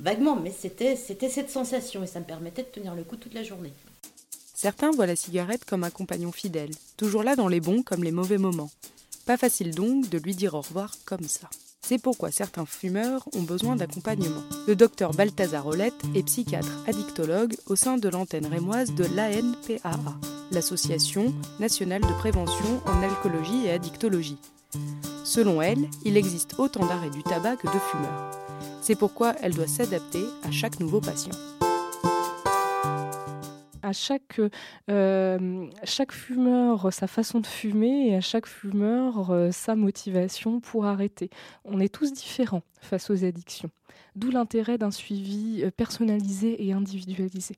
vaguement, 0.00 0.34
mais 0.34 0.50
c'était 0.50 0.96
cette 0.96 1.50
sensation 1.50 2.02
et 2.02 2.08
ça 2.08 2.18
me 2.18 2.24
permettait 2.24 2.62
de 2.62 2.68
tenir 2.68 2.94
le 2.96 3.04
coup 3.04 3.16
toute 3.16 3.34
la 3.34 3.44
journée. 3.44 3.72
Certains 4.56 4.90
voient 4.90 5.06
la 5.06 5.16
cigarette 5.16 5.66
comme 5.66 5.84
un 5.84 5.90
compagnon 5.90 6.32
fidèle, 6.32 6.70
toujours 6.96 7.22
là 7.22 7.36
dans 7.36 7.46
les 7.46 7.60
bons 7.60 7.82
comme 7.82 8.02
les 8.02 8.10
mauvais 8.10 8.38
moments. 8.38 8.70
Pas 9.26 9.36
facile 9.36 9.74
donc 9.74 10.08
de 10.08 10.16
lui 10.16 10.34
dire 10.34 10.54
au 10.54 10.62
revoir 10.62 10.94
comme 11.04 11.28
ça. 11.28 11.50
C'est 11.82 11.98
pourquoi 11.98 12.30
certains 12.30 12.64
fumeurs 12.64 13.28
ont 13.34 13.42
besoin 13.42 13.76
d'accompagnement. 13.76 14.42
Le 14.66 14.74
docteur 14.74 15.12
Balthazar 15.12 15.62
Rolette 15.62 16.00
est 16.14 16.22
psychiatre 16.22 16.82
addictologue 16.88 17.54
au 17.66 17.76
sein 17.76 17.98
de 17.98 18.08
l'antenne 18.08 18.46
rémoise 18.46 18.94
de 18.94 19.04
l'ANPAA, 19.04 19.98
l'Association 20.50 21.34
nationale 21.60 22.00
de 22.00 22.18
prévention 22.18 22.80
en 22.86 23.02
alcoolologie 23.02 23.66
et 23.66 23.72
addictologie. 23.72 24.38
Selon 25.22 25.60
elle, 25.60 25.86
il 26.06 26.16
existe 26.16 26.58
autant 26.58 26.86
d'arrêts 26.86 27.10
du 27.10 27.22
tabac 27.22 27.56
que 27.56 27.66
de 27.66 27.78
fumeurs. 27.90 28.30
C'est 28.80 28.96
pourquoi 28.96 29.34
elle 29.42 29.54
doit 29.54 29.66
s'adapter 29.66 30.24
à 30.44 30.50
chaque 30.50 30.80
nouveau 30.80 31.02
patient 31.02 31.36
à 33.82 33.92
chaque, 33.92 34.40
euh, 34.90 35.66
chaque 35.84 36.12
fumeur 36.12 36.92
sa 36.92 37.06
façon 37.06 37.40
de 37.40 37.46
fumer 37.46 38.08
et 38.08 38.16
à 38.16 38.20
chaque 38.20 38.46
fumeur 38.46 39.30
euh, 39.30 39.50
sa 39.50 39.74
motivation 39.74 40.60
pour 40.60 40.86
arrêter. 40.86 41.30
On 41.64 41.80
est 41.80 41.92
tous 41.92 42.12
différents 42.12 42.62
face 42.80 43.10
aux 43.10 43.24
addictions, 43.24 43.70
d'où 44.14 44.30
l'intérêt 44.30 44.78
d'un 44.78 44.90
suivi 44.90 45.62
euh, 45.62 45.70
personnalisé 45.70 46.66
et 46.66 46.72
individualisé. 46.72 47.56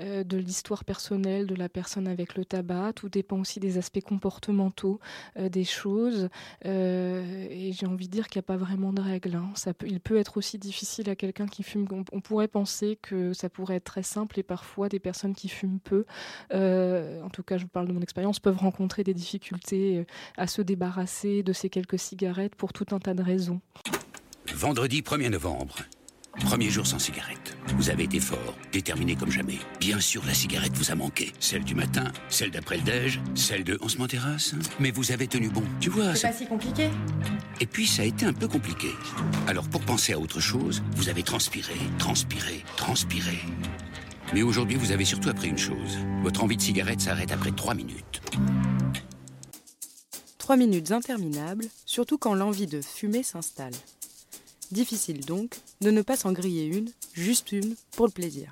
Euh, 0.00 0.24
de 0.24 0.38
l'histoire 0.38 0.84
personnelle 0.84 1.46
de 1.46 1.54
la 1.54 1.68
personne 1.68 2.08
avec 2.08 2.34
le 2.34 2.44
tabac. 2.44 2.94
Tout 2.94 3.08
dépend 3.08 3.38
aussi 3.38 3.60
des 3.60 3.78
aspects 3.78 4.00
comportementaux 4.00 4.98
euh, 5.38 5.48
des 5.48 5.62
choses. 5.62 6.30
Euh, 6.64 7.46
et 7.48 7.72
j'ai 7.72 7.86
envie 7.86 8.08
de 8.08 8.12
dire 8.12 8.26
qu'il 8.26 8.40
n'y 8.40 8.44
a 8.44 8.48
pas 8.48 8.56
vraiment 8.56 8.92
de 8.92 9.00
règles. 9.00 9.36
Hein. 9.36 9.52
Peut, 9.78 9.86
il 9.86 10.00
peut 10.00 10.16
être 10.16 10.36
aussi 10.36 10.58
difficile 10.58 11.08
à 11.10 11.14
quelqu'un 11.14 11.46
qui 11.46 11.62
fume. 11.62 11.86
On, 12.12 12.20
pourrait 12.20 12.48
penser 12.48 12.98
que 13.02 13.32
ça 13.34 13.48
pourrait 13.48 13.76
être 13.76 13.84
très 13.84 14.02
simple 14.02 14.38
et 14.40 14.42
parfois 14.42 14.88
des 14.88 14.98
personnes 14.98 15.34
qui 15.34 15.48
fument 15.48 15.78
peu, 15.78 16.06
en 16.50 17.28
tout 17.30 17.42
cas 17.42 17.58
je 17.58 17.66
parle 17.66 17.86
de 17.86 17.92
mon 17.92 18.00
expérience, 18.00 18.40
peuvent 18.40 18.56
rencontrer 18.56 19.04
des 19.04 19.12
difficultés 19.12 20.06
à 20.38 20.46
se 20.46 20.62
débarrasser 20.62 21.42
de 21.42 21.52
ces 21.52 21.68
quelques 21.68 21.98
cigarettes 21.98 22.54
pour 22.54 22.72
tout 22.72 22.86
un 22.92 22.98
tas 22.98 23.14
de 23.14 23.22
raisons. 23.22 23.60
Vendredi 24.54 25.02
1er 25.02 25.28
novembre. 25.28 25.76
Premier 26.40 26.68
jour 26.68 26.86
sans 26.86 26.98
cigarette. 26.98 27.56
Vous 27.76 27.90
avez 27.90 28.04
été 28.04 28.20
fort, 28.20 28.54
déterminé 28.72 29.14
comme 29.14 29.30
jamais. 29.30 29.58
Bien 29.80 30.00
sûr, 30.00 30.24
la 30.26 30.34
cigarette 30.34 30.72
vous 30.74 30.90
a 30.90 30.94
manqué. 30.94 31.32
Celle 31.38 31.64
du 31.64 31.74
matin, 31.74 32.12
celle 32.28 32.50
d'après 32.50 32.76
le 32.76 32.82
déj, 32.82 33.20
celle 33.34 33.64
de 33.64 33.78
on 33.80 33.88
se 33.88 34.02
terrasse. 34.04 34.54
Mais 34.80 34.90
vous 34.90 35.12
avez 35.12 35.26
tenu 35.26 35.48
bon. 35.48 35.62
Tu 35.80 35.90
vois, 35.90 36.14
c'est 36.14 36.28
pas 36.28 36.32
si 36.34 36.46
compliqué. 36.46 36.90
Et 37.60 37.66
puis, 37.66 37.86
ça 37.86 38.02
a 38.02 38.04
été 38.04 38.26
un 38.26 38.32
peu 38.32 38.48
compliqué. 38.48 38.88
Alors, 39.46 39.68
pour 39.68 39.80
penser 39.82 40.12
à 40.12 40.18
autre 40.18 40.40
chose, 40.40 40.82
vous 40.96 41.08
avez 41.08 41.22
transpiré, 41.22 41.74
transpiré, 41.98 42.64
transpiré. 42.76 43.38
Mais 44.34 44.42
aujourd'hui, 44.42 44.76
vous 44.76 44.92
avez 44.92 45.04
surtout 45.04 45.28
appris 45.28 45.48
une 45.48 45.58
chose. 45.58 45.98
Votre 46.22 46.42
envie 46.42 46.56
de 46.56 46.62
cigarette 46.62 47.00
s'arrête 47.00 47.32
après 47.32 47.52
trois 47.52 47.74
minutes. 47.74 48.20
Trois 50.38 50.56
minutes 50.56 50.90
interminables, 50.90 51.66
surtout 51.86 52.18
quand 52.18 52.34
l'envie 52.34 52.66
de 52.66 52.82
fumer 52.82 53.22
s'installe. 53.22 53.72
Difficile 54.72 55.24
donc 55.24 55.60
de 55.80 55.90
ne 55.90 56.02
pas 56.02 56.16
s'en 56.16 56.32
griller 56.32 56.66
une, 56.66 56.90
juste 57.12 57.52
une, 57.52 57.74
pour 57.92 58.06
le 58.06 58.12
plaisir. 58.12 58.50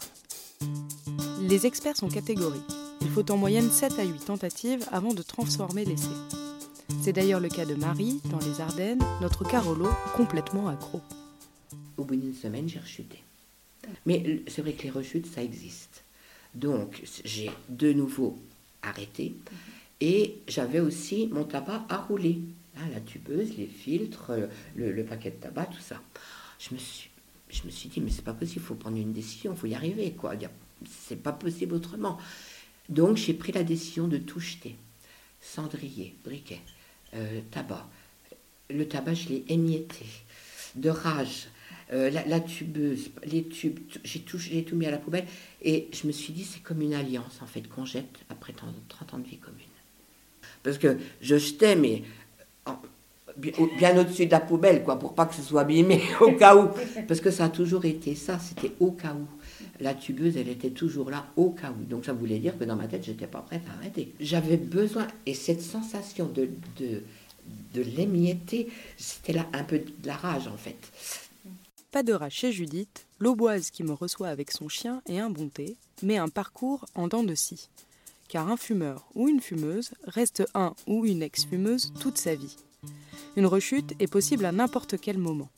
Les 1.41 1.67
experts 1.67 1.97
sont 1.97 2.09
catégoriques. 2.09 2.63
Il 3.01 3.09
faut 3.09 3.29
en 3.31 3.37
moyenne 3.37 3.71
7 3.71 3.99
à 3.99 4.05
8 4.05 4.27
tentatives 4.27 4.85
avant 4.93 5.13
de 5.15 5.23
transformer 5.23 5.85
l'essai. 5.85 6.07
C'est 7.03 7.13
d'ailleurs 7.13 7.41
le 7.41 7.49
cas 7.49 7.65
de 7.65 7.75
Marie, 7.75 8.21
dans 8.31 8.39
les 8.39 8.61
Ardennes, 8.61 9.03
notre 9.21 9.49
Carolo, 9.49 9.89
complètement 10.15 10.69
accro. 10.69 11.01
Au 11.97 12.05
bout 12.05 12.17
d'une 12.17 12.35
semaine, 12.35 12.69
j'ai 12.69 12.79
rechuté. 12.79 13.23
Mais 14.07 14.43
c'est 14.47 14.63
vrai 14.63 14.75
que 14.75 14.85
les 14.85 14.91
rechutes, 14.91 15.27
ça 15.27 15.43
existe. 15.43 16.05
Donc, 16.55 17.03
j'ai 17.25 17.51
de 17.69 17.93
nouveau 17.93 18.39
arrêté. 18.83 19.35
Et 20.01 20.37
j'avais 20.49 20.81
aussi 20.81 21.29
mon 21.33 21.45
tabac 21.45 21.85
à 21.89 21.99
rouler. 21.99 22.41
Hein, 22.77 22.89
la 22.93 23.01
tubeuse, 23.01 23.57
les 23.59 23.67
filtres, 23.67 24.33
le, 24.77 25.05
paquet 25.05 25.31
de 25.31 25.37
tabac, 25.37 25.67
tout 25.67 25.81
ça. 25.81 26.01
Je 26.59 26.75
me 26.75 26.79
suis, 26.79 27.11
je 27.51 27.65
me 27.65 27.71
suis 27.71 27.89
dit, 27.89 28.01
mais 28.01 28.11
c'est 28.11 28.25
pas 28.25 28.33
possible, 28.33 28.63
il 28.63 28.67
faut 28.67 28.75
prendre 28.75 28.97
une 28.97 29.13
décision, 29.13 29.53
il 29.53 29.59
faut 29.59 29.67
y 29.67 29.75
arriver. 29.75 30.13
quoi. 30.13 30.35
C'est 30.89 31.23
pas 31.23 31.33
possible 31.33 31.75
autrement. 31.75 32.19
Donc, 32.89 33.17
j'ai 33.17 33.35
pris 33.35 33.53
la 33.53 33.63
décision 33.63 34.09
de 34.09 34.19
tout 34.19 34.41
jeter. 34.41 34.77
Cendrier, 35.41 36.15
briquet, 36.25 36.61
euh, 37.15 37.41
tabac. 37.51 37.89
Le 38.71 38.89
tabac, 38.89 39.15
je 39.15 39.29
l'ai 39.29 39.45
émietté. 39.49 40.07
De 40.75 40.89
rage. 40.89 41.49
Euh, 41.93 42.09
la, 42.09 42.41
tubeuse, 42.41 43.11
les 43.25 43.45
tubes, 43.45 43.79
j'ai 44.03 44.21
tout, 44.21 44.39
tout 44.39 44.77
mis 44.77 44.87
à 44.87 44.91
la 44.91 44.97
poubelle. 44.97 45.27
Et 45.61 45.89
je 45.93 46.07
me 46.07 46.13
suis 46.13 46.33
dit, 46.33 46.45
c'est 46.45 46.63
comme 46.63 46.81
une 46.81 46.95
alliance, 46.95 47.43
en 47.43 47.47
fait, 47.47 47.69
qu'on 47.69 47.85
jette 47.85 48.21
après 48.31 48.55
30 48.55 48.73
ans 49.13 49.19
de 49.19 49.29
vie 49.29 49.37
commune. 49.37 49.61
Parce 50.63 50.79
que 50.79 50.97
je 51.21 51.37
jetais, 51.37 51.77
mais 51.77 52.03
bien 53.37 53.99
au-dessus 53.99 54.27
de 54.27 54.31
la 54.31 54.41
poubelle, 54.41 54.83
quoi, 54.85 54.99
pour 54.99 55.15
pas 55.15 55.27
que 55.27 55.35
ce 55.35 55.43
soit 55.43 55.63
abîmé, 55.63 56.03
au 56.21 56.33
cas 56.33 56.57
où. 56.57 56.69
Parce 57.07 57.21
que 57.21 57.31
ça 57.31 57.45
a 57.45 57.49
toujours 57.49 57.85
été 57.85 58.15
ça, 58.15 58.39
c'était 58.39 58.73
au 58.81 58.93
cas 58.93 59.15
où. 59.15 59.27
La 59.81 59.95
tubeuse, 59.95 60.37
elle 60.37 60.49
était 60.49 60.71
toujours 60.71 61.11
là, 61.11 61.27
au 61.37 61.51
cas 61.51 61.71
où. 61.71 61.85
Donc 61.85 62.05
ça 62.05 62.13
voulait 62.13 62.39
dire 62.39 62.57
que 62.59 62.65
dans 62.65 62.77
ma 62.77 62.87
tête, 62.87 63.05
j'étais 63.05 63.27
pas 63.27 63.41
prête 63.41 63.63
à 63.71 63.79
arrêter. 63.79 64.15
J'avais 64.21 64.57
besoin, 64.57 65.07
et 65.27 65.35
cette 65.35 65.63
sensation 65.63 66.27
de, 66.27 66.49
de, 66.79 67.03
de 67.75 67.83
l'émietter, 67.83 68.69
c'était 68.97 69.33
là 69.33 69.47
un 69.53 69.65
peu 69.65 69.79
de 69.79 70.07
la 70.07 70.15
rage, 70.15 70.47
en 70.47 70.57
fait. 70.57 70.79
Pas 71.91 72.03
de 72.03 72.13
rage 72.13 72.33
chez 72.33 72.53
Judith, 72.53 73.07
l'auboise 73.19 73.71
qui 73.71 73.83
me 73.83 73.93
reçoit 73.93 74.29
avec 74.29 74.51
son 74.51 74.69
chien 74.69 75.03
et 75.07 75.19
un 75.19 75.31
bon 75.31 75.49
thé, 75.49 75.77
mais 76.03 76.17
un 76.17 76.29
parcours 76.29 76.87
en 76.95 77.09
dents 77.09 77.25
de 77.25 77.35
scie. 77.35 77.69
Car 78.33 78.49
un 78.49 78.57
fumeur 78.57 79.05
ou 79.15 79.29
une 79.29 79.43
fumeuse 79.43 79.91
reste 80.07 80.43
un 80.55 80.75
ou 80.87 81.05
une 81.05 81.23
ex-fumeuse 81.23 81.93
toute 82.01 82.17
sa 82.17 82.35
vie. 82.35 82.57
Une 83.37 83.45
rechute 83.45 83.93
est 84.01 84.11
possible 84.11 84.47
à 84.47 84.53
n'importe 84.53 84.99
quel 84.99 85.19
moment. 85.19 85.51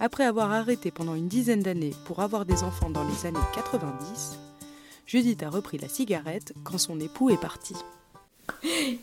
Après 0.00 0.24
avoir 0.24 0.50
arrêté 0.50 0.90
pendant 0.90 1.14
une 1.14 1.28
dizaine 1.28 1.62
d'années 1.62 1.94
pour 2.06 2.22
avoir 2.22 2.44
des 2.44 2.64
enfants 2.64 2.90
dans 2.90 3.06
les 3.06 3.24
années 3.24 3.38
90, 3.54 4.36
Judith 5.06 5.44
a 5.44 5.48
repris 5.48 5.78
la 5.78 5.88
cigarette 5.88 6.52
quand 6.64 6.76
son 6.76 6.98
époux 6.98 7.30
est 7.30 7.40
parti. 7.40 7.76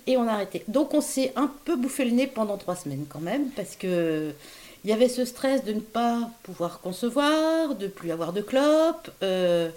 Et 0.06 0.18
on 0.18 0.28
a 0.28 0.34
arrêté. 0.34 0.66
Donc 0.68 0.94
on 0.94 1.00
s'est 1.00 1.32
un 1.38 1.50
peu 1.64 1.78
bouffé 1.78 2.04
le 2.04 2.12
nez 2.12 2.28
pendant 2.28 2.58
trois 2.58 2.76
semaines 2.76 3.06
quand 3.08 3.22
même, 3.22 3.50
parce 3.52 3.78
que 3.78 4.34
il 4.84 4.90
y 4.90 4.94
avait 4.94 5.08
ce 5.08 5.24
stress 5.24 5.64
de 5.64 5.72
ne 5.72 5.80
pas 5.80 6.30
pouvoir 6.44 6.82
concevoir, 6.82 7.76
de 7.76 7.88
plus 7.88 8.12
avoir 8.12 8.34
de 8.34 8.42
clope. 8.42 9.10
Euh, 9.24 9.70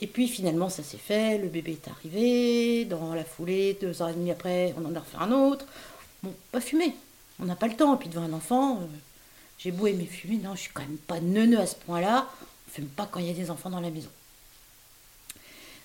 et 0.00 0.06
puis 0.06 0.28
finalement, 0.28 0.70
ça 0.70 0.82
s'est 0.82 0.96
fait, 0.96 1.38
le 1.38 1.48
bébé 1.48 1.72
est 1.72 1.88
arrivé, 1.88 2.86
dans 2.86 3.14
la 3.14 3.24
foulée, 3.24 3.76
deux 3.80 4.00
heures 4.00 4.08
et 4.08 4.14
demie 4.14 4.30
après, 4.30 4.74
on 4.78 4.86
en 4.86 4.94
a 4.94 5.00
refait 5.00 5.18
un 5.18 5.30
autre. 5.30 5.66
Bon, 6.22 6.34
pas 6.52 6.60
fumer, 6.60 6.94
on 7.38 7.44
n'a 7.44 7.56
pas 7.56 7.66
le 7.66 7.76
temps. 7.76 7.94
Et 7.94 7.98
puis 7.98 8.08
devant 8.08 8.22
un 8.22 8.32
enfant, 8.32 8.76
euh, 8.76 8.86
j'ai 9.58 9.72
beau 9.72 9.86
aimer 9.86 10.06
fumer, 10.06 10.38
non, 10.38 10.54
je 10.54 10.62
suis 10.62 10.70
quand 10.72 10.82
même 10.82 10.96
pas 10.96 11.20
neuneux 11.20 11.60
à 11.60 11.66
ce 11.66 11.76
point-là. 11.76 12.28
On 12.40 12.70
ne 12.70 12.74
fume 12.74 12.86
pas 12.86 13.08
quand 13.10 13.20
il 13.20 13.26
y 13.26 13.30
a 13.30 13.34
des 13.34 13.50
enfants 13.50 13.68
dans 13.68 13.80
la 13.80 13.90
maison. 13.90 14.08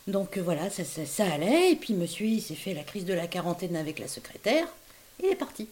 Donc 0.08 0.38
euh, 0.38 0.42
voilà, 0.42 0.70
ça, 0.70 0.84
ça, 0.86 1.26
allait. 1.26 1.74
Et 1.74 1.76
puis 1.76 1.94
monsieur, 1.94 2.26
il 2.26 2.42
s'est 2.42 2.56
fait 2.56 2.74
la 2.74 2.84
crise 2.84 3.06
de 3.06 3.14
la 3.14 3.28
quarantaine 3.28 3.76
avec 3.76 4.00
la 4.00 4.08
secrétaire. 4.08 4.68
Il 5.22 5.26
est 5.26 5.36
parti. 5.36 5.68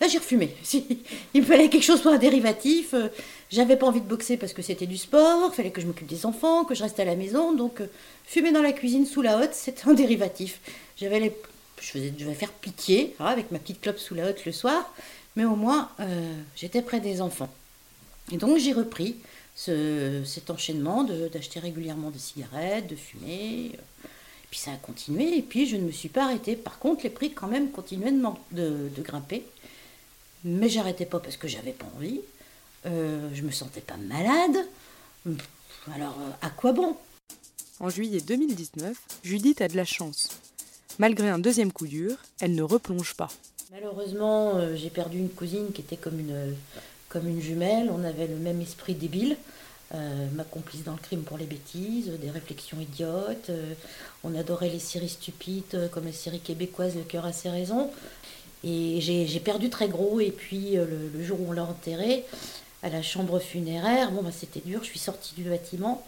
Là, 0.00 0.08
j'ai 0.08 0.18
refumé. 0.18 0.54
Il 1.34 1.42
me 1.42 1.46
fallait 1.46 1.68
quelque 1.68 1.84
chose 1.84 2.02
pour 2.02 2.12
un 2.12 2.18
dérivatif. 2.18 2.94
Euh, 2.94 3.08
j'avais 3.50 3.76
pas 3.76 3.86
envie 3.86 4.00
de 4.00 4.06
boxer 4.06 4.36
parce 4.36 4.52
que 4.52 4.62
c'était 4.62 4.86
du 4.86 4.96
sport. 4.96 5.54
Fallait 5.54 5.70
que 5.70 5.80
je 5.80 5.86
m'occupe 5.86 6.08
des 6.08 6.26
enfants, 6.26 6.64
que 6.64 6.74
je 6.74 6.82
reste 6.82 6.98
à 6.98 7.04
la 7.04 7.14
maison. 7.14 7.52
Donc, 7.52 7.80
euh, 7.80 7.86
fumer 8.24 8.50
dans 8.52 8.62
la 8.62 8.72
cuisine 8.72 9.06
sous 9.06 9.22
la 9.22 9.38
hotte, 9.38 9.54
c'était 9.54 9.88
un 9.88 9.94
dérivatif. 9.94 10.60
J'avais 10.96 11.32
je, 11.80 11.86
faisais... 11.86 12.12
je 12.18 12.24
vais 12.24 12.34
faire 12.34 12.50
pitié 12.50 13.14
hein, 13.20 13.26
avec 13.26 13.50
ma 13.52 13.58
petite 13.58 13.80
clope 13.80 13.98
sous 13.98 14.14
la 14.14 14.26
hotte 14.30 14.44
le 14.44 14.52
soir. 14.52 14.92
Mais 15.36 15.44
au 15.44 15.56
moins, 15.56 15.90
euh, 16.00 16.34
j'étais 16.56 16.82
près 16.82 17.00
des 17.00 17.20
enfants. 17.20 17.52
Et 18.32 18.36
donc, 18.36 18.58
j'ai 18.58 18.72
repris 18.72 19.16
ce... 19.54 20.22
cet 20.24 20.50
enchaînement 20.50 21.04
d'acheter 21.04 21.60
régulièrement 21.60 22.10
des 22.10 22.18
cigarettes, 22.18 22.88
de 22.88 22.96
fumer. 22.96 23.66
Et 23.66 24.48
puis 24.50 24.58
ça 24.58 24.72
a 24.72 24.76
continué. 24.76 25.38
Et 25.38 25.42
puis, 25.42 25.66
je 25.66 25.76
ne 25.76 25.82
me 25.82 25.92
suis 25.92 26.08
pas 26.08 26.24
arrêtée. 26.24 26.56
Par 26.56 26.80
contre, 26.80 27.04
les 27.04 27.10
prix, 27.10 27.30
quand 27.32 27.46
même, 27.46 27.70
continuaient 27.70 28.12
de 28.50 29.02
grimper. 29.02 29.44
Mais 30.44 30.68
j'arrêtais 30.68 31.06
pas 31.06 31.20
parce 31.20 31.38
que 31.38 31.48
j'avais 31.48 31.72
pas 31.72 31.86
envie. 31.96 32.20
Euh, 32.84 33.28
je 33.32 33.42
me 33.42 33.50
sentais 33.50 33.80
pas 33.80 33.96
malade. 33.96 34.56
Alors, 35.94 36.16
euh, 36.20 36.30
à 36.42 36.50
quoi 36.50 36.72
bon? 36.72 36.96
En 37.80 37.88
juillet 37.88 38.20
2019, 38.20 38.96
Judith 39.24 39.62
a 39.62 39.68
de 39.68 39.76
la 39.76 39.86
chance. 39.86 40.28
Malgré 40.98 41.30
un 41.30 41.38
deuxième 41.38 41.72
coup 41.72 41.86
dur, 41.86 42.16
elle 42.40 42.54
ne 42.54 42.62
replonge 42.62 43.14
pas. 43.14 43.30
Malheureusement, 43.72 44.56
euh, 44.56 44.76
j'ai 44.76 44.90
perdu 44.90 45.18
une 45.18 45.30
cousine 45.30 45.72
qui 45.72 45.80
était 45.80 45.96
comme 45.96 46.20
une, 46.20 46.54
comme 47.08 47.26
une 47.26 47.40
jumelle. 47.40 47.90
On 47.90 48.04
avait 48.04 48.26
le 48.26 48.36
même 48.36 48.60
esprit 48.60 48.94
débile. 48.94 49.36
ma 50.34 50.44
complice 50.44 50.82
dans 50.82 50.92
le 50.92 50.98
crime 50.98 51.22
pour 51.22 51.38
les 51.38 51.46
bêtises, 51.46 52.10
des 52.20 52.30
réflexions 52.30 52.80
idiotes. 52.80 53.50
on 54.24 54.34
adorait 54.34 54.68
les 54.68 54.80
séries 54.80 55.08
stupides 55.08 55.88
comme 55.92 56.06
les 56.06 56.12
séries 56.12 56.40
québécoises 56.40 56.96
Le 56.96 57.04
cœur 57.04 57.24
a 57.24 57.32
ses 57.32 57.48
raisons. 57.48 57.90
Et 58.64 59.00
j'ai 59.00 59.40
perdu 59.40 59.68
très 59.68 59.88
gros. 59.88 60.20
Et 60.20 60.30
puis 60.30 60.78
euh, 60.78 60.86
le, 61.14 61.22
jour 61.22 61.40
où 61.40 61.50
on 61.50 61.52
l'a 61.52 61.64
enterré, 61.64 62.24
à 62.82 62.88
la 62.88 63.02
chambre 63.02 63.38
funéraire, 63.38 64.10
bon, 64.10 64.22
bah, 64.22 64.30
c'était 64.32 64.60
dur. 64.60 64.80
Je 64.82 64.88
suis 64.88 64.98
sortie 64.98 65.34
du 65.34 65.44
bâtiment 65.44 66.04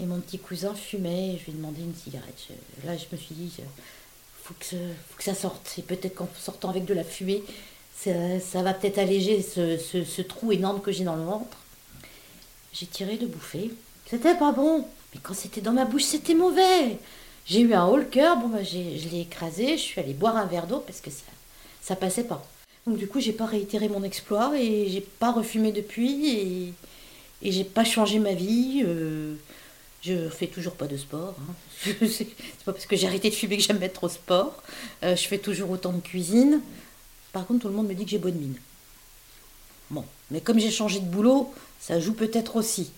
et 0.00 0.06
mon 0.06 0.18
petit 0.20 0.38
cousin 0.38 0.74
fumait. 0.74 1.38
Je 1.38 1.44
lui 1.44 1.52
ai 1.52 1.54
demandé 1.56 1.82
une 1.82 1.94
cigarette. 1.94 2.48
là, 2.84 2.96
je 2.96 3.04
me 3.12 3.20
suis 3.20 3.34
dit, 3.34 3.52
faut 4.42 4.54
que, 4.58 4.66
faut 4.66 5.16
que 5.18 5.24
ça 5.24 5.34
sorte. 5.34 5.74
Et 5.78 5.82
peut-être 5.82 6.14
qu'en 6.14 6.28
sortant 6.38 6.70
avec 6.70 6.86
de 6.86 6.94
la 6.94 7.04
fumée, 7.04 7.42
ça, 7.94 8.62
va 8.62 8.72
peut-être 8.72 8.98
alléger 8.98 9.42
ce, 9.42 10.22
trou 10.22 10.52
énorme 10.52 10.80
que 10.80 10.92
j'ai 10.92 11.04
dans 11.04 11.16
le 11.16 11.24
ventre. 11.24 11.58
J'ai 12.72 12.86
tiré 12.86 13.16
de 13.16 13.26
bouffer. 13.26 13.70
C'était 14.06 14.34
pas 14.34 14.52
bon. 14.52 14.86
Mais 15.12 15.20
quand 15.22 15.34
c'était 15.34 15.60
dans 15.60 15.72
ma 15.72 15.84
bouche, 15.84 16.04
c'était 16.04 16.34
mauvais. 16.34 16.98
J'ai 17.44 17.60
eu 17.60 17.74
un 17.74 17.84
haut 17.86 17.96
le 17.96 18.04
cœur. 18.04 18.36
Bon, 18.38 18.48
bah, 18.48 18.62
je 18.62 19.08
l'ai 19.08 19.20
écrasé. 19.20 19.76
Je 19.76 19.82
suis 19.82 20.00
allée 20.00 20.14
boire 20.14 20.36
un 20.36 20.46
verre 20.46 20.66
d'eau 20.66 20.80
parce 20.80 21.00
que 21.00 21.10
ça 21.10 21.24
ça 21.82 21.96
passait 21.96 22.24
pas. 22.24 22.44
Donc 22.86 22.96
du 22.96 23.06
coup, 23.06 23.20
j'ai 23.20 23.32
pas 23.32 23.46
réitéré 23.46 23.88
mon 23.88 24.02
exploit 24.02 24.58
et 24.58 24.88
j'ai 24.88 25.00
pas 25.00 25.32
refumé 25.32 25.72
depuis 25.72 26.28
et, 26.30 26.72
j'ai 27.42 27.64
pas 27.64 27.84
changé 27.84 28.18
ma 28.18 28.34
vie. 28.34 28.82
Euh, 28.84 29.34
je 30.02 30.28
fais 30.28 30.46
toujours 30.46 30.74
pas 30.74 30.86
de 30.86 30.96
sport. 30.96 31.34
Hein. 31.40 31.92
c'est 32.06 32.26
pas 32.64 32.72
parce 32.72 32.86
que 32.86 32.96
j'ai 32.96 33.06
arrêté 33.06 33.30
de 33.30 33.34
fumer 33.34 33.56
que 33.56 33.62
j'aime 33.62 33.78
mettre 33.78 34.04
au 34.04 34.08
sport. 34.08 34.62
Euh, 35.02 35.16
je 35.16 35.26
fais 35.26 35.38
toujours 35.38 35.70
autant 35.70 35.92
de 35.92 36.00
cuisine. 36.00 36.60
Par 37.32 37.46
contre, 37.46 37.60
tout 37.60 37.68
le 37.68 37.74
monde 37.74 37.88
me 37.88 37.94
dit 37.94 38.04
que 38.04 38.10
j'ai 38.10 38.18
bonne 38.18 38.34
mine. 38.34 38.56
Bon, 39.90 40.04
mais 40.30 40.40
comme 40.40 40.58
j'ai 40.58 40.70
changé 40.70 41.00
de 41.00 41.06
boulot, 41.06 41.52
ça 41.80 42.00
joue 42.00 42.14
peut-être 42.14 42.56
aussi. 42.56 42.92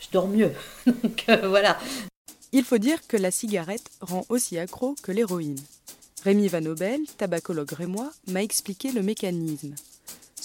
Je 0.00 0.06
dors 0.12 0.28
mieux. 0.28 0.52
Donc 0.86 1.24
euh, 1.28 1.48
voilà. 1.48 1.78
Il 2.52 2.64
faut 2.64 2.78
dire 2.78 3.06
que 3.06 3.16
la 3.16 3.30
cigarette 3.30 3.90
rend 4.00 4.24
aussi 4.28 4.58
accro 4.58 4.94
que 5.02 5.12
l'héroïne. 5.12 5.58
Rémi 6.24 6.48
Van 6.48 6.64
Obel, 6.64 7.02
tabacologue 7.18 7.72
rémois, 7.72 8.10
m'a 8.28 8.42
expliqué 8.42 8.90
le 8.92 9.02
mécanisme. 9.02 9.74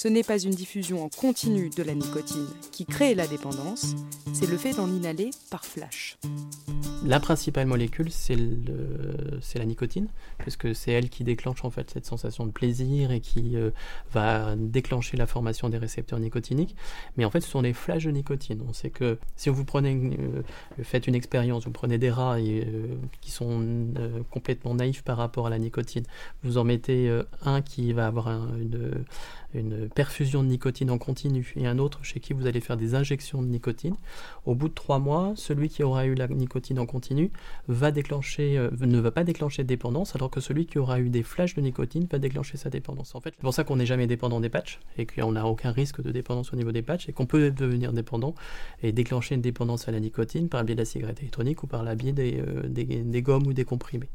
Ce 0.01 0.07
n'est 0.07 0.23
pas 0.23 0.39
une 0.39 0.51
diffusion 0.51 1.03
en 1.03 1.09
continu 1.09 1.69
de 1.75 1.83
la 1.83 1.93
nicotine 1.93 2.47
qui 2.71 2.85
crée 2.85 3.15
la 3.15 3.27
dépendance, 3.27 3.97
c'est 4.31 4.49
le 4.49 4.55
fait 4.55 4.71
d'en 4.71 4.87
inhaler 4.87 5.31
par 5.51 5.65
flash. 5.65 6.17
La 7.05 7.19
principale 7.19 7.65
molécule, 7.65 8.09
c'est 8.09 8.35
la 8.35 9.65
nicotine, 9.65 10.07
puisque 10.37 10.73
c'est 10.73 10.91
elle 10.91 11.09
qui 11.09 11.25
déclenche 11.25 11.65
en 11.65 11.69
fait 11.69 11.89
cette 11.89 12.05
sensation 12.05 12.45
de 12.45 12.51
plaisir 12.51 13.11
et 13.11 13.19
qui 13.19 13.57
euh, 13.57 13.71
va 14.13 14.55
déclencher 14.55 15.17
la 15.17 15.27
formation 15.27 15.67
des 15.67 15.77
récepteurs 15.77 16.19
nicotiniques. 16.19 16.77
Mais 17.17 17.25
en 17.25 17.29
fait, 17.29 17.41
ce 17.41 17.49
sont 17.49 17.61
des 17.61 17.73
flashs 17.73 18.05
de 18.05 18.11
nicotine. 18.11 18.63
On 18.69 18.71
sait 18.73 18.91
que 18.91 19.17
si 19.35 19.49
vous 19.49 19.65
prenez, 19.65 20.17
euh, 20.17 20.43
faites 20.81 21.07
une 21.07 21.15
expérience, 21.15 21.65
vous 21.65 21.71
prenez 21.71 21.97
des 21.97 22.11
rats 22.11 22.37
euh, 22.37 22.95
qui 23.19 23.31
sont 23.31 23.65
complètement 24.31 24.75
naïfs 24.75 25.03
par 25.03 25.17
rapport 25.17 25.47
à 25.47 25.49
la 25.49 25.59
nicotine, 25.59 26.03
vous 26.43 26.57
en 26.57 26.63
mettez 26.63 27.09
un 27.43 27.61
qui 27.61 27.91
va 27.91 28.07
avoir 28.07 28.29
une 29.53 29.88
perfusion 29.89 30.43
de 30.43 30.47
nicotine 30.47 30.91
en 30.91 30.97
continu 30.97 31.53
et 31.55 31.67
un 31.67 31.79
autre 31.79 32.03
chez 32.03 32.19
qui 32.19 32.33
vous 32.33 32.47
allez 32.47 32.61
faire 32.61 32.77
des 32.77 32.95
injections 32.95 33.41
de 33.41 33.47
nicotine, 33.47 33.95
au 34.45 34.55
bout 34.55 34.69
de 34.69 34.73
trois 34.73 34.99
mois, 34.99 35.33
celui 35.35 35.69
qui 35.69 35.83
aura 35.83 36.05
eu 36.05 36.15
la 36.15 36.27
nicotine 36.27 36.79
en 36.79 36.85
continu 36.85 37.31
va 37.67 37.91
déclencher, 37.91 38.57
euh, 38.57 38.69
ne 38.79 38.99
va 38.99 39.11
pas 39.11 39.23
déclencher 39.23 39.63
de 39.63 39.67
dépendance, 39.67 40.15
alors 40.15 40.29
que 40.29 40.39
celui 40.39 40.65
qui 40.65 40.79
aura 40.79 40.99
eu 40.99 41.09
des 41.09 41.23
flashs 41.23 41.55
de 41.55 41.61
nicotine 41.61 42.07
va 42.11 42.19
déclencher 42.19 42.57
sa 42.57 42.69
dépendance. 42.69 43.15
En 43.15 43.21
fait, 43.21 43.33
c'est 43.35 43.41
pour 43.41 43.53
ça 43.53 43.63
qu'on 43.63 43.75
n'est 43.75 43.85
jamais 43.85 44.07
dépendant 44.07 44.39
des 44.39 44.49
patchs 44.49 44.79
et 44.97 45.05
qu'on 45.05 45.33
n'a 45.33 45.45
aucun 45.45 45.71
risque 45.71 46.01
de 46.01 46.11
dépendance 46.11 46.53
au 46.53 46.55
niveau 46.55 46.71
des 46.71 46.81
patchs 46.81 47.09
et 47.09 47.13
qu'on 47.13 47.25
peut 47.25 47.51
devenir 47.51 47.93
dépendant 47.93 48.35
et 48.81 48.91
déclencher 48.91 49.35
une 49.35 49.41
dépendance 49.41 49.87
à 49.87 49.91
la 49.91 49.99
nicotine 49.99 50.49
par 50.49 50.61
le 50.61 50.65
biais 50.65 50.75
de 50.75 50.81
la 50.81 50.85
cigarette 50.85 51.19
électronique 51.19 51.63
ou 51.63 51.67
par 51.67 51.83
le 51.83 51.95
biais 51.95 52.13
euh, 52.17 52.67
des 52.67 53.21
gommes 53.21 53.47
ou 53.47 53.53
des 53.53 53.65
comprimés. 53.65 54.09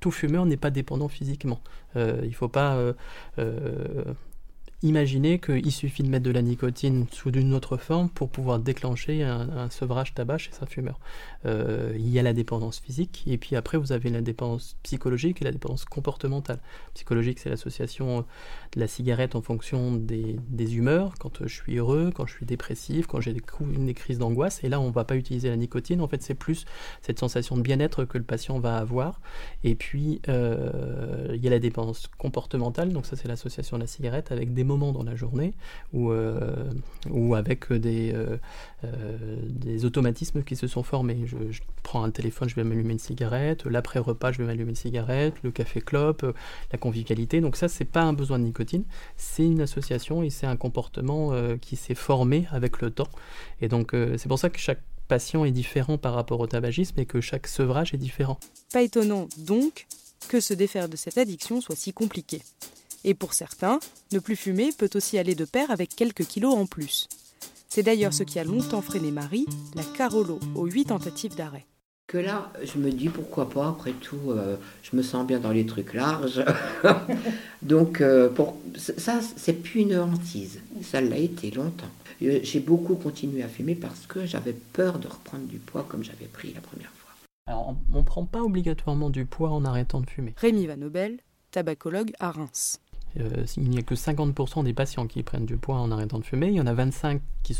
Tout 0.00 0.10
fumeur 0.10 0.46
n'est 0.46 0.56
pas 0.56 0.70
dépendant 0.70 1.08
physiquement. 1.08 1.60
il 1.94 2.28
ne 2.28 2.34
faut 2.34 2.48
pas 2.48 2.78
Imaginez 4.82 5.38
qu'il 5.38 5.72
suffit 5.72 6.02
de 6.02 6.08
mettre 6.08 6.24
de 6.24 6.30
la 6.30 6.42
nicotine 6.42 7.06
sous 7.10 7.30
une 7.30 7.54
autre 7.54 7.78
forme 7.78 8.10
pour 8.10 8.28
pouvoir 8.28 8.58
déclencher 8.58 9.22
un, 9.22 9.70
sevrage 9.70 10.12
tabac 10.12 10.36
chez 10.36 10.50
un 10.60 10.66
fumeur. 10.66 11.00
Euh, 11.46 11.94
il 11.96 12.08
y 12.10 12.18
a 12.18 12.22
la 12.22 12.34
dépendance 12.34 12.78
physique 12.78 13.24
et 13.26 13.38
puis 13.38 13.56
après 13.56 13.78
vous 13.78 13.92
avez 13.92 14.10
la 14.10 14.20
dépendance 14.20 14.76
psychologique 14.82 15.40
et 15.40 15.44
la 15.44 15.52
dépendance 15.52 15.86
comportementale. 15.86 16.60
Psychologique, 16.92 17.38
c'est 17.38 17.48
l'association 17.48 18.26
de 18.74 18.80
la 18.80 18.86
cigarette 18.86 19.34
en 19.34 19.40
fonction 19.40 19.92
des, 19.92 20.36
humeurs, 20.76 21.14
quand 21.18 21.46
je 21.46 21.54
suis 21.54 21.76
heureux, 21.76 22.10
quand 22.14 22.26
je 22.26 22.34
suis 22.34 22.46
dépressif, 22.46 23.06
quand 23.06 23.20
j'ai 23.20 23.32
des, 23.32 23.94
crises 23.94 24.18
d'angoisse. 24.18 24.62
Et 24.62 24.68
là, 24.68 24.78
on 24.78 24.88
ne 24.88 24.92
va 24.92 25.04
pas 25.04 25.16
utiliser 25.16 25.48
la 25.48 25.56
nicotine. 25.56 26.02
En 26.02 26.08
fait, 26.08 26.22
c'est 26.22 26.34
plus 26.34 26.66
cette 27.00 27.18
sensation 27.18 27.56
de 27.56 27.62
bien-être 27.62 28.04
que 28.04 28.18
le 28.18 28.24
patient 28.24 28.58
va 28.58 28.76
avoir. 28.76 29.20
Et 29.64 29.74
puis, 29.74 30.20
euh, 30.28 31.32
il 31.34 31.42
y 31.42 31.46
a 31.46 31.50
la 31.50 31.60
dépendance 31.60 32.08
comportementale. 32.18 32.92
Donc 32.92 33.06
ça, 33.06 33.16
c'est 33.16 33.28
l'association 33.28 33.78
de 33.78 33.82
la 33.82 33.86
cigarette 33.86 34.32
avec 34.32 34.52
des 34.52 34.65
moments 34.66 34.92
dans 34.92 35.02
la 35.02 35.14
journée 35.14 35.54
ou, 35.92 36.10
euh, 36.10 36.70
ou 37.10 37.34
avec 37.34 37.72
des, 37.72 38.12
euh, 38.12 38.36
euh, 38.84 39.38
des 39.48 39.84
automatismes 39.84 40.42
qui 40.42 40.56
se 40.56 40.66
sont 40.66 40.82
formés. 40.82 41.24
Je, 41.26 41.60
prends 41.82 42.02
un 42.02 42.10
téléphone, 42.10 42.48
je 42.48 42.56
vais 42.56 42.64
m'allumer 42.64 42.92
une 42.92 42.98
cigarette, 42.98 43.64
l'après-repas, 43.64 44.32
je 44.32 44.38
vais 44.38 44.44
m'allumer 44.44 44.70
une 44.70 44.76
cigarette, 44.76 45.34
le 45.44 45.52
café 45.52 45.80
clope, 45.80 46.26
la 46.72 46.78
convivialité. 46.78 47.40
Donc 47.40 47.56
ça, 47.56 47.68
c'est 47.68 47.84
pas 47.84 48.02
un 48.02 48.12
besoin 48.12 48.40
de 48.40 48.44
nicotine, 48.44 48.84
c'est 49.16 49.44
une 49.44 49.60
association 49.60 50.24
et 50.24 50.30
c'est 50.30 50.46
un 50.46 50.56
comportement 50.56 51.30
qui 51.60 51.76
s'est 51.76 51.94
formé 51.94 52.48
avec 52.50 52.80
le 52.82 52.90
temps. 52.90 53.08
Et 53.60 53.68
donc 53.68 53.92
c'est 53.92 54.26
pour 54.26 54.40
ça 54.40 54.50
que 54.50 54.58
chaque 54.58 54.82
patient 55.06 55.44
est 55.44 55.52
différent 55.52 55.98
par 55.98 56.14
rapport 56.14 56.40
au 56.40 56.46
tabagisme 56.46 56.98
et 56.98 57.06
que 57.06 57.20
chaque 57.20 57.46
sevrage 57.46 57.94
est 57.94 57.98
différent. 57.98 58.38
Pas 58.72 58.82
étonnant 58.82 59.28
donc 59.38 59.86
que 60.28 60.40
se 60.40 60.54
défaire 60.54 60.88
de 60.88 60.96
cette 60.96 61.18
addiction 61.18 61.60
soit 61.60 61.76
si 61.76 61.92
compliqué. 61.92 62.42
Et 63.04 63.14
pour 63.14 63.34
certains, 63.34 63.78
ne 64.12 64.18
plus 64.18 64.36
fumer 64.36 64.70
peut 64.76 64.90
aussi 64.94 65.18
aller 65.18 65.34
de 65.34 65.44
pair 65.44 65.70
avec 65.70 65.94
quelques 65.94 66.26
kilos 66.26 66.54
en 66.54 66.66
plus. 66.66 67.08
C'est 67.68 67.82
d'ailleurs 67.82 68.14
ce 68.14 68.22
qui 68.22 68.38
a 68.38 68.44
longtemps 68.44 68.82
freiné 68.82 69.10
Marie, 69.10 69.46
la 69.74 69.82
Carolo, 69.82 70.40
aux 70.54 70.66
huit 70.66 70.86
tentatives 70.86 71.34
d'arrêt. 71.34 71.66
Que 72.06 72.18
là, 72.18 72.52
je 72.62 72.78
me 72.78 72.92
dis 72.92 73.08
pourquoi 73.08 73.50
pas, 73.50 73.68
après 73.68 73.92
tout, 73.92 74.30
euh, 74.30 74.56
je 74.82 74.96
me 74.96 75.02
sens 75.02 75.26
bien 75.26 75.40
dans 75.40 75.50
les 75.50 75.66
trucs 75.66 75.92
larges. 75.92 76.44
Donc, 77.62 78.00
euh, 78.00 78.28
pour, 78.28 78.56
ça, 78.76 79.20
c'est 79.36 79.54
plus 79.54 79.80
une 79.80 79.98
hantise. 79.98 80.60
Ça 80.82 81.00
l'a 81.00 81.18
été 81.18 81.50
longtemps. 81.50 81.90
Euh, 82.22 82.38
j'ai 82.44 82.60
beaucoup 82.60 82.94
continué 82.94 83.42
à 83.42 83.48
fumer 83.48 83.74
parce 83.74 84.06
que 84.06 84.24
j'avais 84.24 84.52
peur 84.52 85.00
de 85.00 85.08
reprendre 85.08 85.46
du 85.46 85.58
poids 85.58 85.84
comme 85.88 86.04
j'avais 86.04 86.26
pris 86.26 86.52
la 86.54 86.60
première 86.60 86.92
fois. 86.92 87.12
Alors, 87.48 87.74
on 87.92 87.98
ne 87.98 88.04
prend 88.04 88.24
pas 88.24 88.40
obligatoirement 88.40 89.10
du 89.10 89.24
poids 89.24 89.50
en 89.50 89.64
arrêtant 89.64 90.00
de 90.00 90.08
fumer. 90.08 90.32
Rémi 90.36 90.66
Vanobel, 90.66 91.18
tabacologue 91.50 92.12
à 92.20 92.30
Reims. 92.30 92.80
Euh, 93.20 93.44
il 93.56 93.70
n'y 93.70 93.78
a 93.78 93.82
que 93.82 93.94
50% 93.94 94.64
des 94.64 94.72
patients 94.72 95.06
qui 95.06 95.22
prennent 95.22 95.46
du 95.46 95.56
poids 95.56 95.76
en 95.76 95.90
arrêtant 95.90 96.18
de 96.18 96.24
fumer, 96.24 96.48
il 96.48 96.54
y 96.54 96.60
en 96.60 96.66
a 96.66 96.74
25 96.74 97.20
qui, 97.42 97.56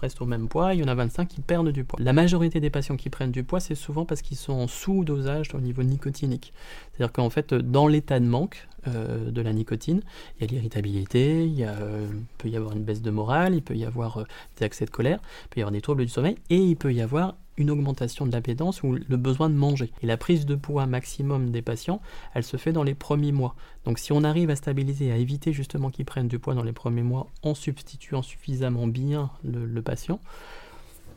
restent 0.00 0.20
au 0.20 0.26
même 0.26 0.48
poids, 0.48 0.74
il 0.74 0.80
y 0.80 0.84
en 0.84 0.88
a 0.88 0.94
25 0.94 1.28
qui 1.28 1.40
perdent 1.40 1.70
du 1.70 1.84
poids. 1.84 1.98
La 2.02 2.12
majorité 2.12 2.60
des 2.60 2.70
patients 2.70 2.96
qui 2.96 3.10
prennent 3.10 3.30
du 3.30 3.44
poids, 3.44 3.60
c'est 3.60 3.74
souvent 3.74 4.04
parce 4.04 4.22
qu'ils 4.22 4.36
sont 4.36 4.52
en 4.52 4.66
sous-dosage 4.66 5.54
au 5.54 5.60
niveau 5.60 5.82
nicotinique. 5.82 6.52
C'est-à-dire 6.92 7.12
qu'en 7.12 7.30
fait, 7.30 7.54
dans 7.54 7.86
l'état 7.86 8.20
de 8.20 8.26
manque 8.26 8.68
euh, 8.88 9.30
de 9.30 9.40
la 9.40 9.52
nicotine, 9.52 10.02
il 10.36 10.42
y 10.42 10.48
a 10.48 10.52
l'irritabilité, 10.52 11.46
il, 11.46 11.64
euh, 11.64 12.06
peut 12.38 12.48
y 12.48 12.56
avoir 12.56 12.72
une 12.72 12.82
baisse 12.82 13.02
de 13.02 13.10
morale, 13.10 13.54
il 13.54 13.62
peut 13.62 13.76
y 13.76 13.84
avoir 13.84 14.24
des 14.58 14.64
accès 14.64 14.84
de 14.84 14.90
colère, 14.90 15.20
il 15.44 15.48
peut 15.48 15.60
y 15.60 15.62
avoir 15.62 15.72
des 15.72 15.80
troubles 15.80 16.04
du 16.04 16.10
sommeil, 16.10 16.36
et 16.50 16.58
il 16.58 16.76
peut 16.76 16.92
y 16.92 17.00
avoir 17.00 17.36
une 17.56 17.70
augmentation 17.70 18.26
de 18.26 18.32
l'appétence 18.32 18.82
ou 18.82 18.92
le 18.92 19.16
besoin 19.16 19.50
de 19.50 19.54
manger. 19.54 19.92
Et 20.02 20.06
la 20.06 20.16
prise 20.16 20.46
de 20.46 20.54
poids 20.54 20.86
maximum 20.86 21.50
des 21.50 21.62
patients, 21.62 22.00
elle 22.34 22.44
se 22.44 22.56
fait 22.56 22.72
dans 22.72 22.82
les 22.82 22.94
premiers 22.94 23.32
mois. 23.32 23.54
Donc 23.84 23.98
si 23.98 24.12
on 24.12 24.24
arrive 24.24 24.50
à 24.50 24.56
stabiliser, 24.56 25.12
à 25.12 25.16
éviter 25.16 25.52
justement 25.52 25.90
qu'ils 25.90 26.04
prennent 26.04 26.28
du 26.28 26.38
poids 26.38 26.54
dans 26.54 26.62
les 26.62 26.72
premiers 26.72 27.02
mois 27.02 27.28
en 27.42 27.54
substituant 27.54 28.22
suffisamment 28.22 28.86
bien 28.86 29.30
le, 29.44 29.82
patient, 29.82 30.20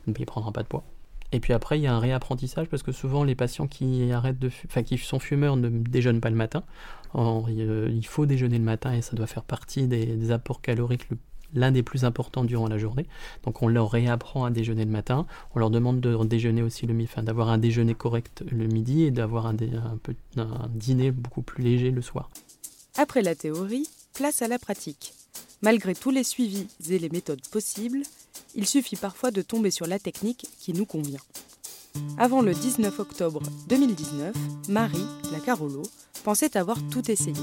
il 0.06 0.14
ne 0.18 0.24
prendra 0.24 0.52
pas 0.52 0.62
de 0.62 0.68
poids. 0.68 0.84
Et 1.32 1.40
puis 1.40 1.52
après, 1.52 1.78
il 1.78 1.82
y 1.82 1.86
a 1.86 1.94
un 1.94 1.98
réapprentissage 1.98 2.68
parce 2.68 2.82
que 2.82 2.92
souvent 2.92 3.24
les 3.24 3.34
patients 3.34 3.66
qui 3.66 4.12
arrêtent 4.12 4.38
de, 4.38 4.50
enfin 4.66 4.82
qui 4.82 4.96
sont 4.98 5.18
fumeurs 5.18 5.56
ne 5.56 5.68
déjeunent 5.68 6.20
pas 6.20 6.30
le 6.30 6.36
matin. 6.36 6.62
il 7.14 8.06
faut 8.06 8.26
déjeuner 8.26 8.58
le 8.58 8.64
matin 8.64 8.92
et 8.92 9.02
ça 9.02 9.16
doit 9.16 9.26
faire 9.26 9.42
partie 9.42 9.88
des, 9.88 10.06
des 10.06 10.30
apports 10.30 10.60
caloriques 10.60 11.08
le 11.10 11.16
l'un 11.56 11.72
des 11.72 11.82
plus 11.82 12.04
importants 12.04 12.44
durant 12.44 12.68
la 12.68 12.78
journée. 12.78 13.06
Donc 13.44 13.62
on 13.62 13.68
leur 13.68 13.90
réapprend 13.90 14.44
à 14.44 14.50
déjeuner 14.50 14.84
le 14.84 14.90
matin, 14.90 15.26
on 15.54 15.58
leur 15.58 15.70
demande 15.70 16.00
de 16.00 16.24
déjeuner 16.24 16.62
aussi 16.62 16.86
le 16.86 16.94
midi, 16.94 17.08
enfin 17.12 17.22
d'avoir 17.22 17.48
un 17.48 17.58
déjeuner 17.58 17.94
correct 17.94 18.44
le 18.48 18.66
midi 18.66 19.02
et 19.02 19.10
d'avoir 19.10 19.46
un, 19.46 19.56
un 20.36 20.68
dîner 20.70 21.10
beaucoup 21.10 21.42
plus 21.42 21.64
léger 21.64 21.90
le 21.90 22.02
soir. 22.02 22.30
Après 22.96 23.22
la 23.22 23.34
théorie, 23.34 23.88
place 24.14 24.42
à 24.42 24.48
la 24.48 24.58
pratique. 24.58 25.12
Malgré 25.62 25.94
tous 25.94 26.10
les 26.10 26.24
suivis 26.24 26.66
et 26.88 26.98
les 26.98 27.08
méthodes 27.08 27.46
possibles, 27.50 28.02
il 28.54 28.66
suffit 28.66 28.96
parfois 28.96 29.30
de 29.30 29.42
tomber 29.42 29.70
sur 29.70 29.86
la 29.86 29.98
technique 29.98 30.46
qui 30.58 30.72
nous 30.72 30.86
convient. 30.86 31.20
Avant 32.18 32.42
le 32.42 32.52
19 32.52 32.98
octobre 33.00 33.42
2019, 33.68 34.34
Marie, 34.68 35.06
la 35.32 35.40
Carolo, 35.40 35.82
pensait 36.24 36.56
avoir 36.56 36.78
tout 36.90 37.10
essayé. 37.10 37.40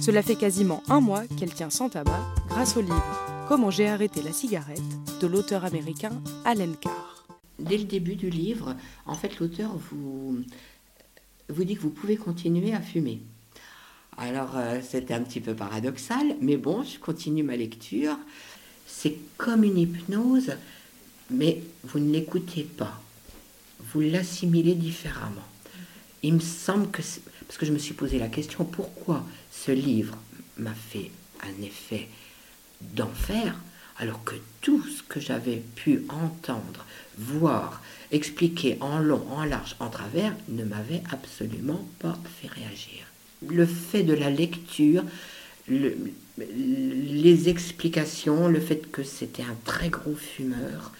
Cela 0.00 0.22
fait 0.22 0.36
quasiment 0.36 0.82
un 0.88 1.00
mois 1.00 1.24
qu'elle 1.38 1.52
tient 1.52 1.70
sans 1.70 1.88
tabac 1.88 2.20
grâce 2.48 2.76
au 2.76 2.80
livre 2.80 3.44
Comment 3.48 3.70
j'ai 3.70 3.88
arrêté 3.88 4.22
la 4.22 4.32
cigarette 4.32 4.80
de 5.20 5.26
l'auteur 5.26 5.64
américain 5.64 6.12
Allen 6.44 6.76
Carr. 6.76 7.26
Dès 7.58 7.78
le 7.78 7.84
début 7.84 8.14
du 8.14 8.30
livre, 8.30 8.76
en 9.06 9.14
fait, 9.14 9.38
l'auteur 9.38 9.76
vous, 9.76 10.38
vous 11.48 11.64
dit 11.64 11.74
que 11.74 11.80
vous 11.80 11.90
pouvez 11.90 12.16
continuer 12.16 12.72
à 12.74 12.80
fumer. 12.80 13.20
Alors, 14.16 14.56
euh, 14.56 14.80
c'était 14.82 15.14
un 15.14 15.22
petit 15.22 15.40
peu 15.40 15.54
paradoxal, 15.54 16.36
mais 16.40 16.56
bon, 16.56 16.82
je 16.82 16.98
continue 16.98 17.42
ma 17.42 17.56
lecture. 17.56 18.16
C'est 18.86 19.16
comme 19.36 19.64
une 19.64 19.78
hypnose, 19.78 20.52
mais 21.30 21.62
vous 21.84 21.98
ne 21.98 22.12
l'écoutez 22.12 22.64
pas. 22.64 23.00
Vous 23.92 24.00
l'assimilez 24.00 24.74
différemment. 24.74 25.46
Il 26.22 26.34
me 26.34 26.40
semble 26.40 26.90
que, 26.90 27.02
parce 27.48 27.56
que 27.58 27.66
je 27.66 27.72
me 27.72 27.78
suis 27.78 27.94
posé 27.94 28.18
la 28.18 28.28
question, 28.28 28.64
pourquoi 28.64 29.26
ce 29.50 29.72
livre 29.72 30.18
m'a 30.58 30.74
fait 30.74 31.10
un 31.42 31.62
effet 31.62 32.06
d'enfer, 32.80 33.58
alors 33.96 34.22
que 34.22 34.34
tout 34.60 34.82
ce 34.84 35.02
que 35.02 35.18
j'avais 35.18 35.62
pu 35.74 36.02
entendre, 36.10 36.84
voir, 37.16 37.82
expliquer 38.12 38.76
en 38.80 38.98
long, 38.98 39.26
en 39.30 39.44
large, 39.44 39.76
en 39.80 39.88
travers, 39.88 40.34
ne 40.48 40.62
m'avait 40.62 41.02
absolument 41.10 41.88
pas 42.00 42.18
fait 42.38 42.48
réagir. 42.48 43.06
Le 43.48 43.64
fait 43.64 44.02
de 44.02 44.12
la 44.12 44.30
lecture, 44.30 45.04
les 45.68 47.48
explications, 47.48 48.48
le 48.48 48.60
fait 48.60 48.90
que 48.90 49.02
c'était 49.02 49.42
un 49.42 49.56
très 49.64 49.88
gros 49.88 50.14
fumeur, 50.14 50.92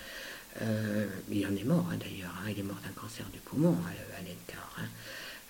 euh, 0.62 1.06
il 1.30 1.46
en 1.46 1.54
est 1.54 1.64
mort 1.64 1.86
hein, 1.92 1.98
d'ailleurs, 2.00 2.34
hein, 2.42 2.50
il 2.50 2.58
est 2.58 2.64
mort 2.64 2.80
d'un 2.82 3.00
cancer 3.00 3.26
du 3.32 3.38
poumon, 3.38 3.76
à 3.86 4.50
Carr. 4.50 4.80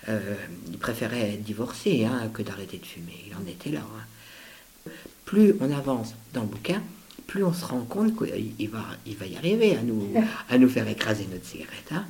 Euh, 0.07 0.35
il 0.71 0.77
préférait 0.77 1.33
être 1.33 1.43
divorcé 1.43 2.05
hein, 2.05 2.29
que 2.33 2.41
d'arrêter 2.41 2.77
de 2.77 2.85
fumer. 2.85 3.25
Il 3.27 3.35
en 3.35 3.45
était 3.49 3.71
là. 3.71 3.81
Hein. 3.81 4.91
Plus 5.25 5.55
on 5.59 5.71
avance 5.71 6.15
dans 6.33 6.41
le 6.41 6.47
bouquin, 6.47 6.81
plus 7.27 7.43
on 7.43 7.53
se 7.53 7.65
rend 7.65 7.81
compte 7.81 8.15
qu'il 8.15 8.69
va, 8.69 8.83
il 9.05 9.15
va 9.17 9.25
y 9.25 9.35
arriver 9.35 9.75
à 9.75 9.83
nous, 9.83 10.13
à 10.49 10.57
nous 10.57 10.69
faire 10.69 10.87
écraser 10.87 11.27
notre 11.31 11.45
cigarette. 11.45 11.91
Hein. 11.91 12.05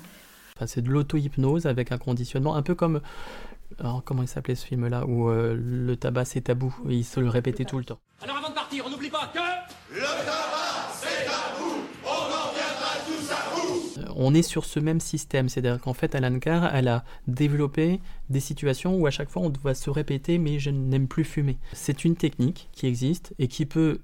c'est 0.66 0.82
de 0.82 0.90
l'auto-hypnose 0.90 1.66
avec 1.66 1.92
un 1.92 1.98
conditionnement, 1.98 2.56
un 2.56 2.62
peu 2.62 2.76
comme. 2.76 3.02
comment 4.06 4.22
il 4.22 4.28
s'appelait 4.28 4.56
ce 4.56 4.66
film-là 4.66 5.06
Où 5.06 5.30
euh, 5.30 5.58
le 5.60 5.96
tabac 5.98 6.26
c'est 6.26 6.42
tabou, 6.42 6.74
il 6.88 7.04
se 7.04 7.20
le 7.20 7.28
répétait 7.28 7.66
tout 7.66 7.80
le 7.80 7.86
temps. 7.86 8.00
Alors 8.22 8.38
avant 8.38 8.50
de 8.50 8.56
partir, 8.56 8.86
on 8.86 8.90
n'oublie 8.90 9.10
pas 9.10 9.32
que. 9.34 9.40
Le 9.94 10.02
tabac 10.02 10.94
c'est 11.02 11.26
tabou 11.26 11.70
on 14.20 14.34
est 14.34 14.42
sur 14.42 14.66
ce 14.66 14.80
même 14.80 15.00
système. 15.00 15.50
C'est-à-dire 15.50 15.82
qu'en 15.82 15.94
fait, 15.94 16.14
Alan 16.14 16.38
Carr, 16.40 16.70
elle 16.76 16.90
a 16.90 17.04
développé 17.28 18.02
des 18.30 18.42
situations 18.42 18.96
où 18.96 19.08
à 19.08 19.12
chaque 19.12 19.30
fois 19.30 19.42
on 19.42 19.50
doit 19.50 19.74
se 19.74 19.90
répéter 19.90 20.38
mais 20.38 20.60
je 20.60 20.70
n'aime 20.70 21.08
plus 21.08 21.24
fumer. 21.24 21.58
C'est 21.74 22.06
une 22.06 22.16
technique 22.16 22.70
qui 22.74 22.86
existe 22.86 23.34
et 23.40 23.48
qui 23.48 23.66
peut 23.66 24.00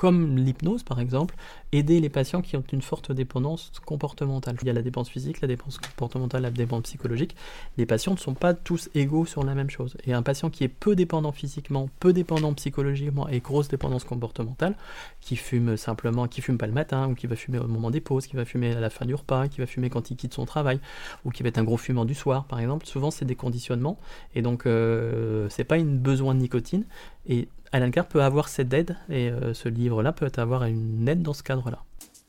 comme 0.00 0.38
l'hypnose 0.38 0.82
par 0.82 0.98
exemple, 0.98 1.34
aider 1.72 2.00
les 2.00 2.08
patients 2.08 2.40
qui 2.40 2.56
ont 2.56 2.64
une 2.72 2.80
forte 2.80 3.12
dépendance 3.12 3.70
comportementale. 3.84 4.56
Il 4.62 4.66
y 4.66 4.70
a 4.70 4.72
la 4.72 4.80
dépendance 4.80 5.10
physique, 5.10 5.42
la 5.42 5.46
dépendance 5.46 5.76
comportementale, 5.76 6.40
la 6.40 6.50
dépendance 6.50 6.84
psychologique. 6.84 7.36
Les 7.76 7.84
patients 7.84 8.12
ne 8.12 8.18
sont 8.18 8.32
pas 8.32 8.54
tous 8.54 8.88
égaux 8.94 9.26
sur 9.26 9.44
la 9.44 9.54
même 9.54 9.68
chose. 9.68 9.98
Et 10.06 10.14
un 10.14 10.22
patient 10.22 10.48
qui 10.48 10.64
est 10.64 10.68
peu 10.68 10.96
dépendant 10.96 11.32
physiquement, 11.32 11.90
peu 12.00 12.14
dépendant 12.14 12.54
psychologiquement 12.54 13.28
et 13.28 13.40
grosse 13.40 13.68
dépendance 13.68 14.04
comportementale, 14.04 14.74
qui 15.20 15.36
fume 15.36 15.76
simplement, 15.76 16.28
qui 16.28 16.40
fume 16.40 16.56
pas 16.56 16.66
le 16.66 16.72
matin, 16.72 17.06
ou 17.06 17.14
qui 17.14 17.26
va 17.26 17.36
fumer 17.36 17.58
au 17.58 17.66
moment 17.66 17.90
des 17.90 18.00
pauses, 18.00 18.26
qui 18.26 18.36
va 18.36 18.46
fumer 18.46 18.74
à 18.74 18.80
la 18.80 18.88
fin 18.88 19.04
du 19.04 19.14
repas, 19.14 19.48
qui 19.48 19.60
va 19.60 19.66
fumer 19.66 19.90
quand 19.90 20.10
il 20.10 20.16
quitte 20.16 20.32
son 20.32 20.46
travail, 20.46 20.80
ou 21.26 21.30
qui 21.30 21.42
va 21.42 21.50
être 21.50 21.58
un 21.58 21.64
gros 21.64 21.76
fumeur 21.76 22.06
du 22.06 22.14
soir 22.14 22.46
par 22.46 22.58
exemple, 22.58 22.86
souvent 22.86 23.10
c'est 23.10 23.26
des 23.26 23.36
conditionnements. 23.36 23.98
Et 24.34 24.40
donc 24.40 24.64
euh, 24.64 25.46
c'est 25.50 25.64
pas 25.64 25.76
une 25.76 25.98
besoin 25.98 26.34
de 26.34 26.40
nicotine. 26.40 26.84
Et 27.28 27.48
Alan 27.72 27.90
Carr 27.90 28.06
peut 28.06 28.22
avoir 28.22 28.48
cette 28.48 28.72
aide 28.72 28.96
et 29.08 29.30
euh, 29.30 29.54
ce 29.54 29.68
livre-là 29.68 30.12
peut 30.12 30.32
avoir 30.36 30.64
une 30.64 31.08
aide 31.08 31.22
dans 31.22 31.34
ce 31.34 31.44
cadre-là. 31.44 31.78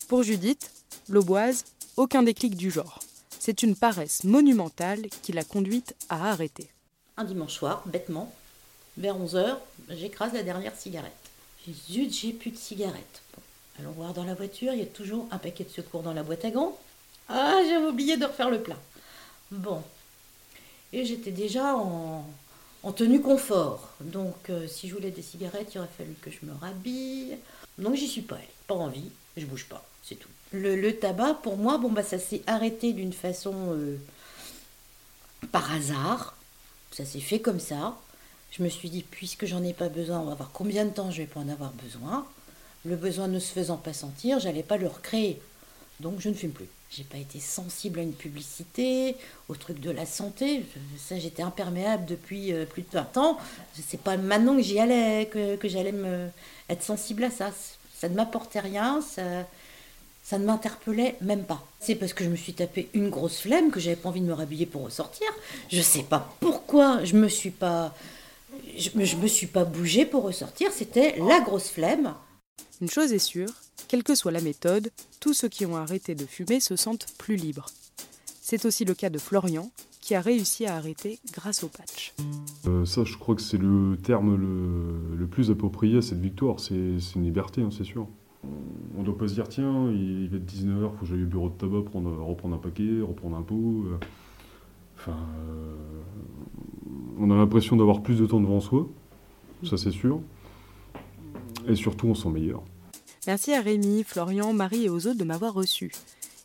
Pour 0.07 0.21
Judith, 0.21 0.71
l'auboise, 1.09 1.65
aucun 1.97 2.21
déclic 2.21 2.55
du 2.55 2.69
genre. 2.69 2.99
C'est 3.39 3.63
une 3.63 3.75
paresse 3.75 4.23
monumentale 4.23 5.01
qui 5.23 5.31
l'a 5.31 5.43
conduite 5.43 5.95
à 6.09 6.29
arrêter. 6.29 6.69
Un 7.17 7.23
dimanche 7.23 7.53
soir, 7.53 7.81
bêtement, 7.87 8.31
vers 8.97 9.17
11h, 9.17 9.57
j'écrase 9.89 10.33
la 10.33 10.43
dernière 10.43 10.75
cigarette. 10.75 11.11
Zut, 11.89 12.13
j'ai 12.13 12.33
plus 12.33 12.51
de 12.51 12.57
cigarettes. 12.57 13.21
allons 13.79 13.91
voir 13.91 14.13
dans 14.13 14.23
la 14.23 14.35
voiture, 14.35 14.73
il 14.73 14.79
y 14.79 14.83
a 14.83 14.87
toujours 14.87 15.27
un 15.31 15.37
paquet 15.39 15.63
de 15.63 15.69
secours 15.69 16.03
dans 16.03 16.13
la 16.13 16.23
boîte 16.23 16.45
à 16.45 16.51
gants. 16.51 16.77
Ah, 17.29 17.59
j'avais 17.67 17.87
oublié 17.87 18.17
de 18.17 18.25
refaire 18.25 18.49
le 18.49 18.61
plein. 18.61 18.77
Bon. 19.49 19.81
Et 20.93 21.05
j'étais 21.05 21.31
déjà 21.31 21.75
en, 21.75 22.25
tenue 22.91 23.21
confort. 23.21 23.89
Donc, 24.01 24.49
euh, 24.49 24.67
si 24.67 24.89
je 24.89 24.95
voulais 24.95 25.11
des 25.11 25.21
cigarettes, 25.21 25.73
il 25.75 25.77
aurait 25.77 25.87
fallu 25.95 26.15
que 26.21 26.31
je 26.31 26.39
me 26.43 26.53
rhabille. 26.53 27.37
Donc, 27.77 27.95
j'y 27.95 28.07
suis 28.07 28.21
pas 28.21 28.35
allée. 28.35 28.47
Pas 28.65 28.75
envie, 28.75 29.11
je 29.37 29.45
bouge 29.45 29.65
pas, 29.65 29.85
c'est 30.03 30.15
tout. 30.15 30.29
Le, 30.51 30.91
tabac, 30.91 31.35
pour 31.35 31.57
moi, 31.57 31.77
bon, 31.77 31.91
bah, 31.91 32.03
ça 32.03 32.17
s'est 32.17 32.41
arrêté 32.47 32.93
d'une 32.93 33.13
façon 33.13 33.53
euh, 33.69 33.97
par 35.51 35.71
hasard. 35.71 36.35
Ça 36.91 37.05
s'est 37.05 37.19
fait 37.19 37.39
comme 37.39 37.59
ça. 37.59 37.97
Je 38.51 38.63
me 38.63 38.69
suis 38.69 38.89
dit, 38.89 39.03
puisque 39.03 39.45
j'en 39.45 39.63
ai 39.63 39.73
pas 39.73 39.87
besoin, 39.87 40.19
on 40.19 40.25
va 40.25 40.35
voir 40.35 40.49
combien 40.51 40.85
de 40.85 40.89
temps 40.89 41.11
je 41.11 41.17
vais 41.21 41.27
pas 41.27 41.39
en 41.39 41.49
avoir 41.49 41.71
besoin. 41.71 42.25
Le 42.83 42.95
besoin 42.95 43.27
ne 43.27 43.39
se 43.39 43.53
faisant 43.53 43.77
pas 43.77 43.93
sentir, 43.93 44.39
j'allais 44.39 44.63
pas 44.63 44.77
le 44.77 44.87
recréer. 44.87 45.39
Donc 45.99 46.19
je 46.19 46.29
ne 46.29 46.33
fume 46.33 46.51
plus. 46.51 46.67
J'ai 46.91 47.05
pas 47.05 47.17
été 47.17 47.39
sensible 47.39 47.99
à 47.99 48.03
une 48.03 48.11
publicité, 48.11 49.15
au 49.47 49.55
truc 49.55 49.79
de 49.79 49.91
la 49.91 50.05
santé. 50.05 50.65
Ça, 50.97 51.17
j'étais 51.17 51.41
imperméable 51.41 52.03
depuis 52.05 52.51
euh, 52.51 52.65
plus 52.65 52.81
de 52.81 52.87
20 52.91 53.15
ans. 53.15 53.37
C'est 53.87 54.01
pas 54.01 54.17
maintenant 54.17 54.57
que 54.57 54.61
j'y 54.61 54.77
allais, 54.77 55.29
que, 55.31 55.57
j'allais 55.69 55.93
me 55.93 56.27
être 56.67 56.83
sensible 56.83 57.23
à 57.23 57.31
ça. 57.31 57.51
Ça 57.97 58.09
ne 58.09 58.15
m'apportait 58.15 58.59
rien, 58.59 58.99
ça, 59.01 59.21
ça 60.21 60.37
ne 60.37 60.43
m'interpellait 60.43 61.15
même 61.21 61.45
pas. 61.45 61.65
C'est 61.79 61.95
parce 61.95 62.11
que 62.11 62.25
je 62.25 62.29
me 62.29 62.35
suis 62.35 62.53
tapé 62.53 62.89
une 62.93 63.09
grosse 63.09 63.39
flemme 63.39 63.71
que 63.71 63.79
j'avais 63.79 63.95
pas 63.95 64.09
envie 64.09 64.19
de 64.19 64.25
me 64.25 64.33
rhabiller 64.33 64.65
pour 64.65 64.83
ressortir. 64.83 65.27
Je 65.69 65.81
sais 65.81 66.03
pas 66.03 66.35
pourquoi 66.41 67.05
je 67.05 67.15
me 67.15 67.29
suis 67.29 67.51
pas 67.51 67.95
je, 68.77 68.89
je 68.93 69.15
me 69.15 69.27
suis 69.27 69.47
pas 69.47 69.63
bougée 69.63 70.05
pour 70.05 70.23
ressortir, 70.23 70.71
c'était 70.73 71.15
la 71.19 71.39
grosse 71.39 71.69
flemme. 71.69 72.15
Une 72.81 72.89
chose 72.89 73.13
est 73.13 73.19
sûre, 73.19 73.53
quelle 73.91 74.03
que 74.03 74.15
soit 74.15 74.31
la 74.31 74.39
méthode, 74.39 74.89
tous 75.19 75.33
ceux 75.33 75.49
qui 75.49 75.65
ont 75.65 75.75
arrêté 75.75 76.15
de 76.15 76.25
fumer 76.25 76.61
se 76.61 76.77
sentent 76.77 77.07
plus 77.17 77.35
libres. 77.35 77.65
C'est 78.39 78.63
aussi 78.63 78.85
le 78.85 78.93
cas 78.93 79.09
de 79.09 79.17
Florian, 79.17 79.69
qui 79.99 80.15
a 80.15 80.21
réussi 80.21 80.65
à 80.65 80.77
arrêter 80.77 81.19
grâce 81.33 81.65
au 81.65 81.67
patch. 81.67 82.13
Euh, 82.67 82.85
ça, 82.85 83.03
je 83.03 83.17
crois 83.17 83.35
que 83.35 83.41
c'est 83.41 83.57
le 83.57 83.97
terme 84.01 84.37
le, 84.37 85.27
plus 85.27 85.51
approprié 85.51 85.97
à 85.97 86.01
cette 86.01 86.21
victoire. 86.21 86.61
C'est 86.61 86.73
une 87.15 87.23
liberté, 87.23 87.61
hein, 87.61 87.67
c'est 87.69 87.83
sûr. 87.83 88.07
On 88.95 89.01
ne 89.01 89.05
doit 89.05 89.17
pas 89.17 89.27
se 89.27 89.33
dire, 89.33 89.49
tiens, 89.49 89.91
il 89.91 90.29
va 90.29 90.37
être 90.37 90.45
19h, 90.45 90.89
il 90.93 90.97
faut 90.97 91.01
que 91.01 91.05
j'aille 91.07 91.23
au 91.23 91.27
bureau 91.27 91.49
de 91.49 91.55
tabac, 91.55 91.79
reprendre 91.79 92.55
un 92.55 92.59
paquet, 92.59 93.01
reprendre 93.01 93.35
un 93.35 93.41
pot. 93.41 93.83
Euh. 93.87 93.97
Enfin, 94.95 95.17
euh, 95.49 95.75
on 97.19 97.29
a 97.29 97.35
l'impression 97.35 97.75
d'avoir 97.75 98.01
plus 98.01 98.19
de 98.19 98.25
temps 98.25 98.39
devant 98.39 98.61
soi, 98.61 98.87
ça 99.63 99.75
c'est 99.75 99.91
sûr. 99.91 100.21
Et 101.67 101.75
surtout, 101.75 102.07
on 102.07 102.15
sent 102.15 102.29
meilleur. 102.29 102.63
Merci 103.27 103.53
à 103.53 103.61
Rémi, 103.61 104.03
Florian, 104.03 104.51
Marie 104.53 104.85
et 104.85 104.89
aux 104.89 105.05
autres 105.07 105.19
de 105.19 105.23
m'avoir 105.23 105.53
reçu. 105.53 105.91